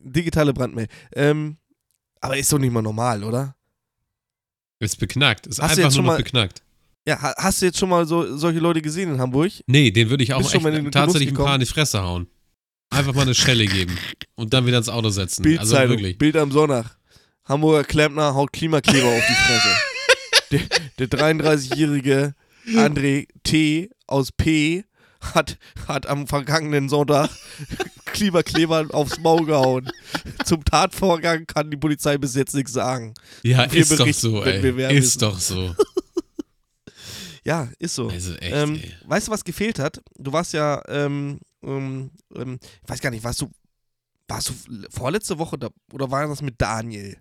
digitale 0.02 0.54
Brandmail. 0.54 0.88
Ähm, 1.14 1.58
aber 2.22 2.38
ist 2.38 2.54
doch 2.54 2.60
nicht 2.60 2.72
mal 2.72 2.82
normal, 2.82 3.26
oder? 3.26 3.58
Ist 4.80 5.00
beknackt. 5.00 5.48
Ist 5.48 5.62
Hast 5.62 5.78
einfach 5.78 5.92
nur 5.94 6.04
noch 6.04 6.12
mal- 6.14 6.18
beknackt. 6.18 6.62
Ja, 7.08 7.22
ha- 7.22 7.36
hast 7.38 7.62
du 7.62 7.66
jetzt 7.66 7.78
schon 7.80 7.90
mal 7.90 8.06
so, 8.06 8.38
solche 8.38 8.60
Leute 8.60 8.82
gesehen 8.82 9.12
in 9.14 9.20
Hamburg? 9.20 9.52
Nee, 9.68 9.92
den 9.92 10.10
würde 10.10 10.24
ich 10.24 10.34
auch 10.34 10.42
echt 10.42 10.52
tatsächlich 10.92 11.30
ein 11.30 11.34
paar 11.36 11.56
in 11.56 11.62
die 11.62 11.66
Fresse 11.66 12.02
hauen. 12.04 12.28
Einfach 12.92 13.14
mal 13.14 13.22
eine 13.24 13.36
Schelle 13.36 13.66
geben 13.68 13.98
und 14.36 14.54
dann 14.54 14.66
wieder 14.66 14.78
ins 14.80 14.90
Auto 14.90 15.10
setzen. 15.10 15.44
also 15.46 15.58
Bildzeitung, 15.60 15.90
wirklich. 15.98 16.18
Bild 16.18 16.36
am 16.38 16.52
Sonntag. 16.52 16.98
Hamburger 17.46 17.84
Klempner 17.84 18.34
haut 18.36 18.52
Klimakleber 18.54 19.08
auf 19.08 19.24
die 19.28 19.34
Fresse. 19.34 19.76
Der, 20.98 21.08
der 21.08 21.20
33-jährige 21.20 22.34
André 22.74 23.28
T. 23.44 23.92
aus 24.08 24.32
P. 24.32 24.84
Hat, 25.22 25.60
hat 25.88 26.08
am 26.08 26.26
vergangenen 26.28 26.90
Sonntag 26.90 27.30
Klimakleber 28.10 28.88
aufs 28.92 29.20
Maul 29.20 29.46
gehauen. 29.46 29.90
Zum 30.46 30.64
Tatvorgang 30.66 31.46
kann 31.46 31.70
die 31.72 31.78
Polizei 31.78 32.18
bis 32.18 32.36
jetzt 32.36 32.54
nichts 32.56 32.74
sagen. 32.74 33.14
Ja, 33.44 33.64
ist 33.64 33.98
doch 34.00 34.12
so, 34.14 34.44
ey. 34.44 34.58
Ist 34.96 35.16
wissen. 35.16 35.20
doch 35.20 35.40
so. 35.40 35.76
Ja, 37.44 37.68
ist 37.80 37.96
so. 37.96 38.10
Also 38.10 38.36
echt, 38.36 38.54
ähm, 38.54 38.80
weißt 39.06 39.28
du, 39.28 39.32
was 39.32 39.44
gefehlt 39.44 39.80
hat? 39.80 40.02
Du 40.18 40.32
warst 40.32 40.54
ja, 40.54 40.84
ähm, 40.88 41.40
ähm, 41.64 42.12
ähm, 42.36 42.60
ich 42.84 42.90
weiß 42.90 43.00
gar 43.02 43.10
nicht, 43.10 43.24
warst 43.24 43.42
du, 43.42 43.50
warst 44.28 44.50
du 44.50 44.54
vorletzte 44.92 45.40
Woche 45.40 45.58
da, 45.58 45.70
oder 45.92 46.12
war 46.12 46.28
das 46.28 46.42
mit 46.42 46.56
Daniel? 46.62 47.18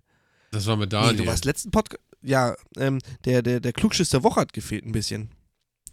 Das 0.50 0.66
war 0.66 0.76
mit 0.76 0.92
Nee, 0.92 0.98
Daniel. 0.98 1.16
du 1.16 1.26
warst 1.26 1.44
letzten 1.44 1.70
Podcast. 1.70 2.02
Ja, 2.20 2.56
ähm, 2.76 2.98
der, 3.24 3.42
der, 3.42 3.60
der 3.60 3.72
Klugschiss 3.72 4.10
der 4.10 4.22
Woche 4.24 4.40
hat 4.40 4.52
gefehlt 4.52 4.84
ein 4.84 4.92
bisschen. 4.92 5.30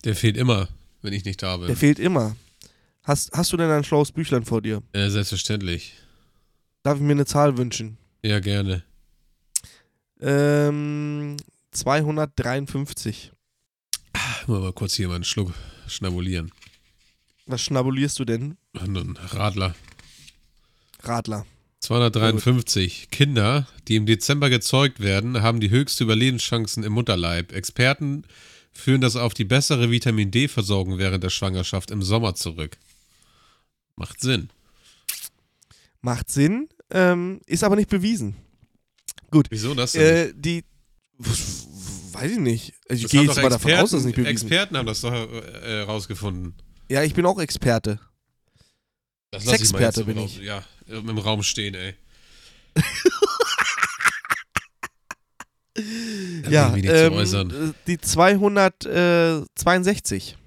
Der 0.04 0.16
fehlt 0.16 0.38
immer, 0.38 0.68
wenn 1.02 1.14
ich 1.14 1.24
nicht 1.24 1.42
da 1.44 1.58
bin. 1.58 1.68
Der 1.68 1.78
fehlt 1.78 2.00
immer. 2.00 2.36
Hast, 3.06 3.32
hast 3.34 3.54
du 3.54 3.58
denn 3.58 3.70
ein 3.70 3.84
schlaues 3.84 4.12
Büchlein 4.12 4.46
vor 4.46 4.62
dir? 4.62 4.82
äh, 4.94 5.10
selbstverständlich. 5.10 5.94
Darf 6.82 6.98
ich 6.98 7.04
mir 7.04 7.12
eine 7.12 7.26
Zahl 7.26 7.58
wünschen? 7.58 7.98
Ja, 8.24 8.40
gerne. 8.40 8.84
Ähm, 10.20 11.38
253. 11.72 13.32
Mal, 14.48 14.60
mal 14.60 14.74
kurz 14.74 14.96
hier 14.96 15.08
mal 15.08 15.16
einen 15.16 15.24
Schluck 15.24 15.54
schnabulieren. 15.88 16.52
Was 17.46 17.62
schnabulierst 17.62 18.18
du 18.18 18.26
denn? 18.26 18.58
Ein 18.74 19.18
Radler. 19.18 19.76
Radler. 21.04 21.46
253. 21.82 23.10
Kinder, 23.12 23.68
die 23.88 23.98
im 23.98 24.08
Dezember 24.08 24.50
gezeugt 24.50 25.00
werden, 25.00 25.44
haben 25.44 25.60
die 25.60 25.70
höchste 25.70 26.04
Überlebenschancen 26.04 26.84
im 26.84 26.94
Mutterleib. 26.94 27.52
Experten 27.52 28.24
führen 28.72 29.02
das 29.02 29.16
auf 29.16 29.36
die 29.36 29.46
bessere 29.46 29.92
Vitamin 29.92 30.32
D-Versorgung 30.32 30.98
während 30.98 31.24
der 31.24 31.30
Schwangerschaft 31.30 31.92
im 31.92 32.02
Sommer 32.02 32.34
zurück. 32.34 32.78
Macht 33.96 34.22
Sinn. 34.22 34.50
Macht 36.02 36.30
Sinn, 36.30 36.70
ähm, 36.92 37.42
ist 37.46 37.64
aber 37.64 37.76
nicht 37.76 37.90
bewiesen. 37.90 38.36
Gut. 39.32 39.48
Wieso 39.50 39.74
das 39.74 39.94
denn? 39.94 40.30
Äh, 40.30 40.34
die. 40.36 40.64
Weiß 41.18 42.32
ich 42.32 42.38
nicht. 42.40 42.74
Also 42.90 43.06
ich 43.06 43.12
gehe 43.12 43.24
jetzt 43.24 43.42
mal 43.42 43.50
davon 43.50 43.72
aus, 43.74 43.92
dass 43.92 44.02
es 44.02 44.06
nicht 44.06 44.18
Experten- 44.18 44.30
bewiesen 44.30 44.48
Experten 44.48 44.78
haben 44.78 44.86
das 44.86 45.02
doch 45.02 45.14
äh, 45.14 45.82
rausgefunden. 45.82 46.54
Ja, 46.90 47.04
ich 47.04 47.14
bin 47.14 47.26
auch 47.26 47.40
Experte. 47.40 48.00
Das 49.32 49.46
im 50.02 50.06
bin 50.08 50.18
Raum- 50.18 50.26
ich. 50.28 50.38
Ja, 50.38 50.64
im 50.88 51.18
Raum 51.18 51.44
stehen, 51.44 51.76
ey. 51.76 51.96
Ja, 56.50 56.74
ähm, 56.74 57.20
äh, 57.20 57.74
die 57.86 57.98
262. 57.98 60.38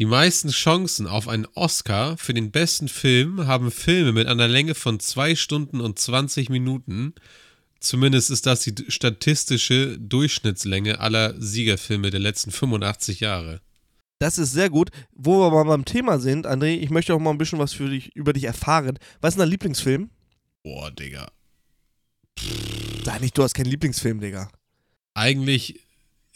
Die 0.00 0.06
meisten 0.06 0.50
Chancen 0.50 1.08
auf 1.08 1.26
einen 1.26 1.46
Oscar 1.54 2.16
für 2.16 2.32
den 2.32 2.52
besten 2.52 2.86
Film 2.86 3.48
haben 3.48 3.72
Filme 3.72 4.12
mit 4.12 4.28
einer 4.28 4.46
Länge 4.46 4.76
von 4.76 5.00
2 5.00 5.34
Stunden 5.34 5.80
und 5.80 5.98
20 5.98 6.50
Minuten. 6.50 7.14
Zumindest 7.80 8.30
ist 8.30 8.46
das 8.46 8.60
die 8.60 8.74
statistische 8.86 9.98
Durchschnittslänge 9.98 11.00
aller 11.00 11.34
Siegerfilme 11.40 12.10
der 12.10 12.20
letzten 12.20 12.52
85 12.52 13.18
Jahre. 13.18 13.60
Das 14.20 14.38
ist 14.38 14.52
sehr 14.52 14.70
gut. 14.70 14.90
Wo 15.12 15.40
wir 15.40 15.50
mal 15.50 15.64
beim 15.64 15.84
Thema 15.84 16.20
sind, 16.20 16.46
André, 16.46 16.76
ich 16.76 16.90
möchte 16.90 17.12
auch 17.12 17.18
mal 17.18 17.30
ein 17.30 17.38
bisschen 17.38 17.58
was 17.58 17.72
für 17.72 17.90
dich, 17.90 18.14
über 18.14 18.32
dich 18.32 18.44
erfahren. 18.44 19.00
Was 19.20 19.30
ist 19.30 19.34
denn 19.34 19.42
dein 19.42 19.50
Lieblingsfilm? 19.50 20.10
Boah, 20.62 20.92
Digga. 20.92 21.28
Sag 23.04 23.20
nicht, 23.20 23.36
du 23.36 23.42
hast 23.42 23.54
keinen 23.54 23.70
Lieblingsfilm, 23.70 24.20
Digga. 24.20 24.48
Eigentlich 25.14 25.87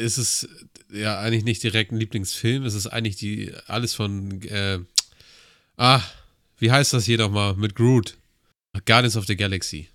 ist 0.02 0.18
es 0.18 0.48
ja 0.92 1.18
eigentlich 1.20 1.44
nicht 1.44 1.62
direkt 1.62 1.92
ein 1.92 1.96
Lieblingsfilm. 1.96 2.64
Es 2.64 2.74
ist 2.74 2.86
eigentlich 2.86 3.16
die 3.16 3.52
alles 3.66 3.94
von 3.94 4.42
äh, 4.42 4.78
ah, 5.76 6.00
wie 6.58 6.70
heißt 6.70 6.92
das 6.92 7.04
hier 7.04 7.18
nochmal 7.18 7.54
mit 7.56 7.74
Groot? 7.74 8.16
Guardians 8.86 9.16
of 9.16 9.26
the 9.26 9.36
Galaxy. 9.36 9.88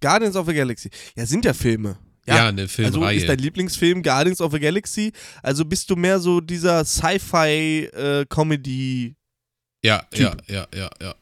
Guardians 0.00 0.36
of 0.36 0.46
the 0.46 0.54
Galaxy. 0.54 0.90
Ja, 1.16 1.26
sind 1.26 1.44
ja 1.44 1.52
Filme. 1.54 1.98
Ja, 2.26 2.48
eine 2.48 2.62
Also 2.62 2.74
Filmreihe. 2.74 3.18
ist 3.18 3.28
dein 3.28 3.38
Lieblingsfilm 3.38 4.02
Guardians 4.02 4.40
of 4.40 4.52
the 4.52 4.58
Galaxy? 4.58 5.12
Also 5.42 5.64
bist 5.64 5.88
du 5.90 5.96
mehr 5.96 6.18
so 6.18 6.40
dieser 6.40 6.84
Sci-Fi-Comedy. 6.84 9.14
ja, 9.84 9.98
Typ. 10.10 10.42
ja, 10.48 10.48
ja, 10.48 10.66
ja, 10.74 10.90
ja. 11.00 11.14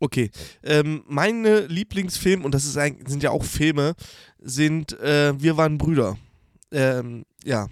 okay. 0.00 0.30
Ähm, 0.64 1.04
meine 1.06 1.66
Lieblingsfilme, 1.66 2.44
und 2.44 2.52
das 2.52 2.64
ist 2.64 2.76
eigentlich, 2.76 3.08
sind 3.08 3.22
ja 3.22 3.30
auch 3.30 3.44
Filme, 3.44 3.94
sind 4.40 4.98
äh, 5.00 5.40
Wir 5.40 5.56
waren 5.56 5.78
Brüder. 5.78 6.18
Ähm, 6.72 7.24
ja. 7.44 7.68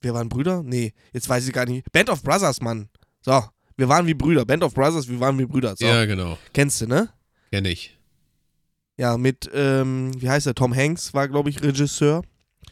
Wir 0.00 0.14
waren 0.14 0.28
Brüder? 0.28 0.62
Nee, 0.62 0.92
jetzt 1.12 1.28
weiß 1.28 1.46
ich 1.46 1.52
gar 1.52 1.66
nicht. 1.66 1.90
Band 1.92 2.08
of 2.10 2.22
Brothers, 2.22 2.60
Mann. 2.60 2.88
So. 3.20 3.42
Wir 3.76 3.88
waren 3.88 4.06
wie 4.06 4.14
Brüder. 4.14 4.44
Band 4.44 4.62
of 4.64 4.74
Brothers, 4.74 5.08
wir 5.08 5.18
waren 5.20 5.38
wie 5.38 5.46
Brüder. 5.46 5.74
So. 5.76 5.84
Ja, 5.86 6.04
genau. 6.04 6.38
Kennst 6.52 6.80
du, 6.80 6.86
ne? 6.86 7.08
Kenn 7.50 7.64
ich. 7.64 7.96
Ja, 8.96 9.16
mit, 9.16 9.48
ähm, 9.54 10.10
wie 10.20 10.28
heißt 10.28 10.46
er? 10.46 10.54
Tom 10.54 10.74
Hanks 10.74 11.14
war, 11.14 11.28
glaube 11.28 11.50
ich, 11.50 11.62
Regisseur. 11.62 12.22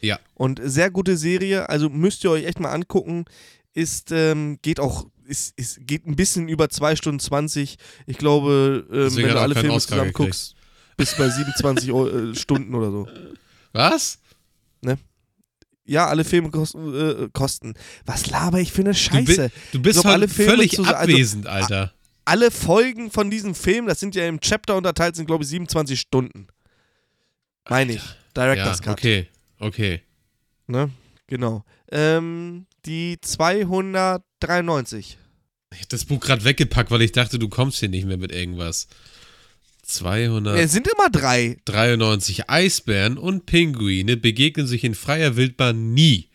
Ja. 0.01 0.19
Und 0.35 0.59
sehr 0.63 0.91
gute 0.91 1.17
Serie, 1.17 1.69
also 1.69 1.89
müsst 1.89 2.23
ihr 2.23 2.31
euch 2.31 2.45
echt 2.45 2.59
mal 2.59 2.71
angucken. 2.71 3.25
Ist, 3.73 4.11
ähm, 4.11 4.59
geht 4.61 4.79
auch, 4.79 5.07
ist, 5.25 5.57
ist, 5.57 5.85
geht 5.87 6.05
ein 6.05 6.15
bisschen 6.15 6.47
über 6.49 6.69
2 6.69 6.95
Stunden 6.95 7.19
20. 7.19 7.77
Ich 8.05 8.17
glaube, 8.17 8.85
ähm, 8.91 9.15
wenn 9.15 9.29
du 9.29 9.39
alle 9.39 9.55
Filme 9.55 9.73
Oscar 9.73 9.91
zusammen 9.95 10.07
gekriegt. 10.09 10.29
guckst, 10.29 10.55
bist 10.97 11.13
du 11.13 11.17
bei 11.23 11.29
27 11.29 11.91
Eu- 11.93 12.07
äh, 12.31 12.35
Stunden 12.35 12.75
oder 12.75 12.91
so. 12.91 13.07
Was? 13.73 14.19
Ja, 15.87 16.07
alle 16.07 16.23
Filme 16.25 16.51
kosten, 16.51 16.93
äh, 16.93 17.29
kosten. 17.33 17.73
Was 18.05 18.27
laber 18.29 18.59
ich 18.59 18.71
für 18.73 18.81
eine 18.81 18.93
Scheiße? 18.93 19.49
du 19.71 19.81
bist 19.81 19.95
glaub, 20.01 20.05
halt 20.05 20.15
alle 20.15 20.27
Filme 20.27 20.51
völlig 20.51 20.71
zu- 20.73 20.83
also- 20.83 20.93
abwesend, 20.93 21.47
Alter. 21.47 21.93
Alle 22.25 22.51
Folgen 22.51 23.09
von 23.09 23.31
diesem 23.31 23.55
Film, 23.55 23.87
das 23.87 24.01
sind 24.01 24.13
ja 24.13 24.27
im 24.27 24.41
Chapter 24.41 24.75
unterteilt, 24.75 25.15
sind, 25.15 25.27
glaube 25.27 25.45
ich, 25.45 25.49
27 25.49 25.97
Stunden. 25.97 26.47
Meine 27.69 27.93
ich. 27.93 28.01
Director's 28.35 28.79
ja, 28.79 28.83
Cut. 28.83 28.93
okay, 28.99 29.27
okay. 29.59 30.01
Ne? 30.67 30.91
Genau. 31.27 31.63
Ähm, 31.89 32.65
die 32.85 33.17
293. 33.21 35.17
Ich 35.73 35.81
hab 35.81 35.89
das 35.89 36.05
Buch 36.05 36.19
gerade 36.19 36.43
weggepackt, 36.43 36.91
weil 36.91 37.01
ich 37.01 37.11
dachte, 37.13 37.39
du 37.39 37.49
kommst 37.49 37.79
hier 37.79 37.89
nicht 37.89 38.05
mehr 38.05 38.17
mit 38.17 38.31
irgendwas. 38.31 38.87
293. 39.87 40.63
Es 40.63 40.71
sind 40.71 40.87
immer 40.87 41.09
drei. 41.09 41.57
Eisbären 42.47 43.17
und 43.17 43.45
Pinguine 43.45 44.17
begegnen 44.17 44.67
sich 44.67 44.83
in 44.83 44.95
freier 44.95 45.35
Wildbahn 45.35 45.93
nie. 45.93 46.29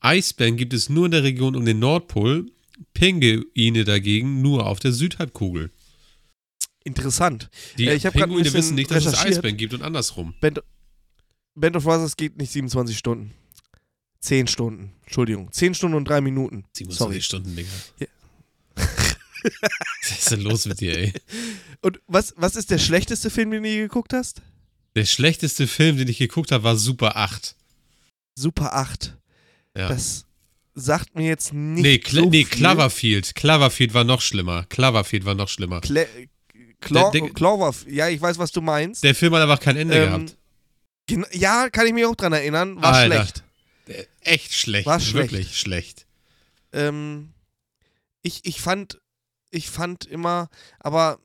Eisbären 0.00 0.56
gibt 0.56 0.72
es 0.72 0.88
nur 0.88 1.06
in 1.06 1.10
der 1.12 1.22
Region 1.22 1.56
um 1.56 1.64
den 1.64 1.78
Nordpol, 1.78 2.46
Pinguine 2.94 3.84
dagegen 3.84 4.40
nur 4.42 4.66
auf 4.66 4.80
der 4.80 4.92
Südhalbkugel. 4.92 5.70
Interessant. 6.84 7.50
Die 7.78 7.86
Äh, 7.86 7.94
ich 7.94 8.02
Pinguine 8.04 8.52
wissen 8.52 8.74
nicht, 8.74 8.90
dass 8.90 9.06
es. 9.06 9.18
Eisbären 9.18 9.56
gibt 9.56 9.74
und 9.74 9.82
andersrum. 9.82 10.34
Band, 10.40 10.60
Band 11.54 11.76
of 11.76 11.84
Brothers 11.84 12.16
geht 12.16 12.36
nicht 12.38 12.50
27 12.50 12.96
Stunden. 12.96 13.32
10 14.20 14.46
Stunden. 14.46 14.92
Entschuldigung. 15.04 15.50
10 15.50 15.74
Stunden 15.74 15.96
und 15.96 16.08
3 16.08 16.20
Minuten. 16.20 16.64
27 16.72 16.96
Sorry. 16.98 17.20
Stunden, 17.20 17.56
Digga. 17.56 17.68
Ja. 17.98 18.06
Was 20.02 20.10
ist 20.18 20.30
denn 20.30 20.40
los 20.40 20.66
mit 20.66 20.80
dir, 20.80 20.96
ey? 20.96 21.12
Und 21.80 22.00
was, 22.06 22.34
was 22.36 22.56
ist 22.56 22.70
der 22.70 22.78
schlechteste 22.78 23.30
Film, 23.30 23.50
den 23.50 23.62
du 23.62 23.68
je 23.68 23.78
geguckt 23.80 24.12
hast? 24.12 24.42
Der 24.94 25.04
schlechteste 25.04 25.66
Film, 25.66 25.96
den 25.96 26.08
ich 26.08 26.18
geguckt 26.18 26.52
habe, 26.52 26.64
war 26.64 26.76
Super 26.76 27.16
8. 27.16 27.56
Super 28.34 28.74
8. 28.74 29.16
Ja. 29.76 29.88
Das 29.88 30.26
sagt 30.74 31.14
mir 31.14 31.26
jetzt 31.28 31.52
nicht 31.52 31.82
nee, 31.82 31.98
Cl 31.98 32.20
so 32.24 32.30
nee. 32.30 32.44
Cloverfield. 32.44 33.34
Cloverfield 33.34 33.94
war 33.94 34.04
noch 34.04 34.20
schlimmer. 34.20 34.64
Cloverfield 34.68 35.24
war 35.24 35.34
noch 35.34 35.48
schlimmer. 35.48 35.80
Cla 35.80 36.04
Clo 36.80 37.10
Der- 37.12 37.20
der- 37.20 37.30
Clover, 37.30 37.72
ja, 37.88 38.08
ich 38.08 38.20
weiß, 38.20 38.38
was 38.38 38.50
du 38.50 38.60
meinst. 38.60 39.04
Der 39.04 39.14
Film 39.14 39.32
hat 39.34 39.42
einfach 39.42 39.60
kein 39.60 39.76
Ende 39.76 39.94
Ähm, 39.96 40.26
gehabt. 41.08 41.34
Ja, 41.34 41.68
kann 41.70 41.86
ich 41.86 41.92
mich 41.92 42.04
auch 42.06 42.16
dran 42.16 42.32
erinnern. 42.32 42.76
War 42.82 42.92
Alter. 42.94 43.14
schlecht. 43.24 43.44
Der- 43.86 44.06
Echt 44.20 44.52
schlecht. 44.52 44.86
War 44.86 44.98
schlecht. 44.98 45.30
Wirklich 45.32 45.58
schlecht. 45.58 46.06
Ähm, 46.72 47.30
ich, 48.22 48.40
ich 48.44 48.60
fand, 48.60 48.98
ich 49.52 49.70
fand 49.70 50.04
immer, 50.06 50.48
aber 50.80 51.18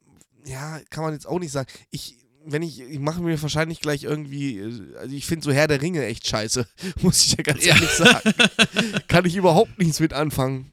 ja, 0.45 0.79
kann 0.89 1.03
man 1.03 1.13
jetzt 1.13 1.27
auch 1.27 1.39
nicht 1.39 1.51
sagen. 1.51 1.69
Ich, 1.89 2.15
wenn 2.45 2.61
ich, 2.61 2.79
ich 2.79 2.99
mache 2.99 3.21
mir 3.21 3.41
wahrscheinlich 3.41 3.79
gleich 3.81 4.03
irgendwie, 4.03 4.59
äh, 4.59 4.95
also 4.97 5.15
ich 5.15 5.25
finde 5.25 5.43
so 5.45 5.51
Herr 5.51 5.67
der 5.67 5.81
Ringe 5.81 6.05
echt 6.05 6.27
scheiße, 6.27 6.67
muss 7.01 7.25
ich 7.25 7.35
ja 7.37 7.43
ganz 7.43 7.65
Ja. 7.65 7.73
ehrlich 7.73 7.89
sagen. 7.89 8.33
kann 9.07 9.25
ich 9.25 9.35
überhaupt 9.35 9.79
nichts 9.79 9.99
mit 9.99 10.13
anfangen. 10.13 10.71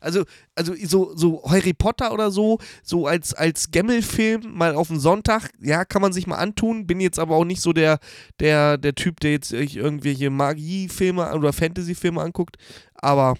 Also, 0.00 0.24
also 0.56 0.74
so, 0.84 1.16
so 1.16 1.44
Harry 1.48 1.72
Potter 1.74 2.12
oder 2.12 2.32
so, 2.32 2.58
so 2.82 3.06
als, 3.06 3.34
als 3.34 3.70
Gammelfilm 3.70 4.52
mal 4.52 4.74
auf 4.74 4.88
den 4.88 4.98
Sonntag, 4.98 5.50
ja, 5.60 5.84
kann 5.84 6.02
man 6.02 6.12
sich 6.12 6.26
mal 6.26 6.38
antun. 6.38 6.88
Bin 6.88 7.00
jetzt 7.00 7.20
aber 7.20 7.36
auch 7.36 7.44
nicht 7.44 7.62
so 7.62 7.72
der, 7.72 8.00
der, 8.40 8.78
der 8.78 8.96
Typ, 8.96 9.20
der 9.20 9.30
jetzt 9.30 9.52
irgendwelche 9.52 10.28
Magiefilme 10.30 11.32
oder 11.34 11.52
Fantasyfilme 11.52 12.20
anguckt. 12.20 12.56
Aber 12.94 13.36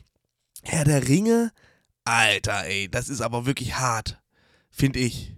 Herr 0.63 0.85
der 0.85 1.09
Ringe, 1.09 1.51
Alter, 2.05 2.65
ey, 2.67 2.89
das 2.89 3.09
ist 3.09 3.21
aber 3.21 3.47
wirklich 3.47 3.75
hart. 3.75 4.19
Finde 4.71 4.99
ich. 4.99 5.33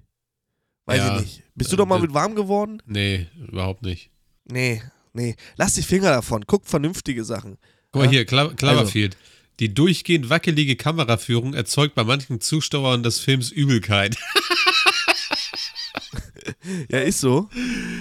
Weiß 0.87 0.99
Ja, 0.99 1.17
ich 1.17 1.23
nicht. 1.23 1.43
Bist 1.55 1.71
du 1.73 1.75
äh, 1.75 1.79
doch 1.79 1.87
mal 1.87 1.97
das- 1.97 2.03
mit 2.03 2.15
warm 2.15 2.35
geworden? 2.35 2.83
Nee, 2.87 3.27
überhaupt 3.49 3.83
nicht. 3.83 4.11
Nee, 4.45 4.83
nee. 5.13 5.37
Lass 5.57 5.75
die 5.75 5.83
Finger 5.83 6.11
davon. 6.11 6.45
Guck 6.47 6.67
vernünftige 6.67 7.25
Sachen. 7.25 7.59
Guck 7.93 8.01
mal 8.03 8.05
Ja? 8.07 8.11
hier, 8.11 8.25
Clo 8.27 8.51
Cloverfield. 8.55 9.17
Die 9.61 9.73
durchgehend 9.73 10.31
wackelige 10.31 10.75
Kameraführung 10.77 11.55
erzeugt 11.55 11.95
bei 11.95 12.03
manchen 12.05 12.41
Zuschauern 12.41 13.03
des 13.03 13.21
Films 13.21 13.51
Übelkeit. 13.51 14.17
Ja, 16.91 17.01
ist 17.01 17.21
so. 17.21 17.49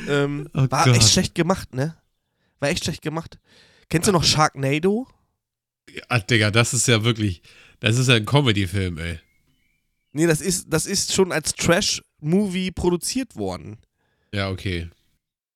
Ähm, 0.08 0.50
Oh 0.54 0.66
war 0.70 0.86
Gott. 0.86 0.96
echt 0.96 1.10
schlecht 1.10 1.36
gemacht, 1.36 1.74
ne? 1.76 1.96
War 2.60 2.70
echt 2.70 2.84
schlecht 2.86 3.02
gemacht. 3.02 3.38
Kennst 3.90 4.08
du 4.08 4.12
noch 4.14 4.24
Sharknado? 4.24 5.08
Ah, 6.08 6.20
Digga, 6.20 6.50
das 6.50 6.74
ist 6.74 6.88
ja 6.88 7.04
wirklich, 7.04 7.42
das 7.84 7.98
ist 7.98 8.08
ja 8.08 8.16
ein 8.16 8.26
Comedy-Film, 8.26 8.98
ey. 8.98 9.20
Nee, 10.14 10.26
das 10.26 10.42
ist, 10.42 10.68
das 10.70 10.86
ist 10.86 11.14
schon 11.14 11.32
als 11.32 11.54
Trash-Movie 11.54 12.72
produziert 12.72 13.36
worden. 13.36 13.78
Ja, 14.34 14.50
okay. 14.50 14.90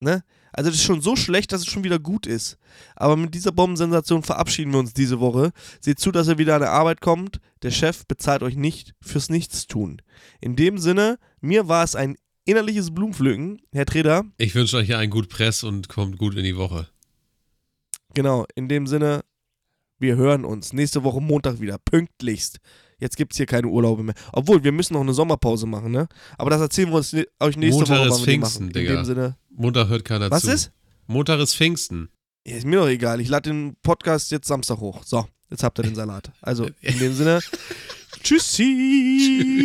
Ne? 0.01 0.23
Also 0.51 0.69
das 0.69 0.79
ist 0.79 0.85
schon 0.85 1.01
so 1.01 1.15
schlecht, 1.15 1.51
dass 1.51 1.61
es 1.61 1.67
schon 1.67 1.83
wieder 1.83 1.99
gut 1.99 2.27
ist. 2.27 2.57
Aber 2.95 3.15
mit 3.15 3.33
dieser 3.33 3.51
Bombensensation 3.51 4.23
verabschieden 4.23 4.71
wir 4.71 4.79
uns 4.79 4.93
diese 4.93 5.19
Woche. 5.19 5.51
Seht 5.79 5.99
zu, 5.99 6.11
dass 6.11 6.27
ihr 6.27 6.37
wieder 6.37 6.55
an 6.55 6.61
der 6.61 6.71
Arbeit 6.71 6.99
kommt. 6.99 7.39
Der 7.61 7.71
Chef 7.71 8.05
bezahlt 8.07 8.43
euch 8.43 8.55
nicht 8.55 8.93
fürs 9.01 9.29
Nichtstun. 9.29 10.01
In 10.41 10.55
dem 10.55 10.79
Sinne, 10.79 11.19
mir 11.39 11.67
war 11.67 11.83
es 11.83 11.95
ein 11.95 12.17
innerliches 12.45 12.93
Blumenpflücken, 12.93 13.61
Herr 13.71 13.85
Treder. 13.85 14.25
Ich 14.37 14.53
wünsche 14.53 14.77
euch 14.77 14.95
einen 14.95 15.11
gut 15.11 15.29
Press 15.29 15.63
und 15.63 15.89
kommt 15.89 16.17
gut 16.17 16.35
in 16.35 16.43
die 16.43 16.57
Woche. 16.57 16.89
Genau, 18.13 18.45
in 18.55 18.67
dem 18.67 18.87
Sinne, 18.87 19.23
wir 19.99 20.15
hören 20.15 20.45
uns 20.45 20.73
nächste 20.73 21.03
Woche 21.03 21.21
Montag 21.21 21.59
wieder, 21.59 21.77
pünktlichst. 21.77 22.59
Jetzt 22.99 23.15
gibt 23.15 23.33
es 23.33 23.37
hier 23.37 23.45
keine 23.45 23.67
Urlaube 23.67 24.01
mehr. 24.03 24.15
Obwohl, 24.33 24.63
wir 24.63 24.71
müssen 24.71 24.93
noch 24.93 25.01
eine 25.01 25.13
Sommerpause 25.13 25.67
machen, 25.67 25.91
ne? 25.91 26.07
Aber 26.37 26.49
das 26.49 26.61
erzählen 26.61 26.89
wir 26.89 26.95
uns 26.97 27.13
ne 27.13 27.27
euch 27.39 27.55
nächste 27.55 27.81
Montag 27.81 27.99
Woche, 27.99 28.07
ist 28.07 28.11
wann 28.11 28.19
wir 28.19 28.25
die 28.25 28.31
Pfingsten, 28.31 28.63
machen. 28.65 28.73
Digga. 28.73 28.89
In 28.89 28.95
dem 28.97 29.05
Sinne, 29.05 29.37
Montag 29.49 29.87
hört 29.89 30.03
keiner 30.05 30.31
was 30.31 30.43
zu. 30.43 30.51
ist? 30.51 30.71
Montag 31.05 31.39
ist 31.39 31.55
Pfingsten. 31.55 32.09
Ja, 32.45 32.55
ist 32.57 32.65
mir 32.65 32.77
doch 32.77 32.87
egal. 32.87 33.21
Ich 33.21 33.29
lade 33.29 33.49
den 33.51 33.75
Podcast 33.83 34.31
jetzt 34.31 34.47
Samstag 34.47 34.79
hoch. 34.79 35.03
So, 35.05 35.27
jetzt 35.49 35.63
habt 35.63 35.77
ihr 35.79 35.83
den 35.83 35.95
Salat. 35.95 36.31
Also, 36.41 36.69
in 36.81 36.97
dem 36.97 37.13
Sinne, 37.13 37.39
tschüssi. 38.23 39.57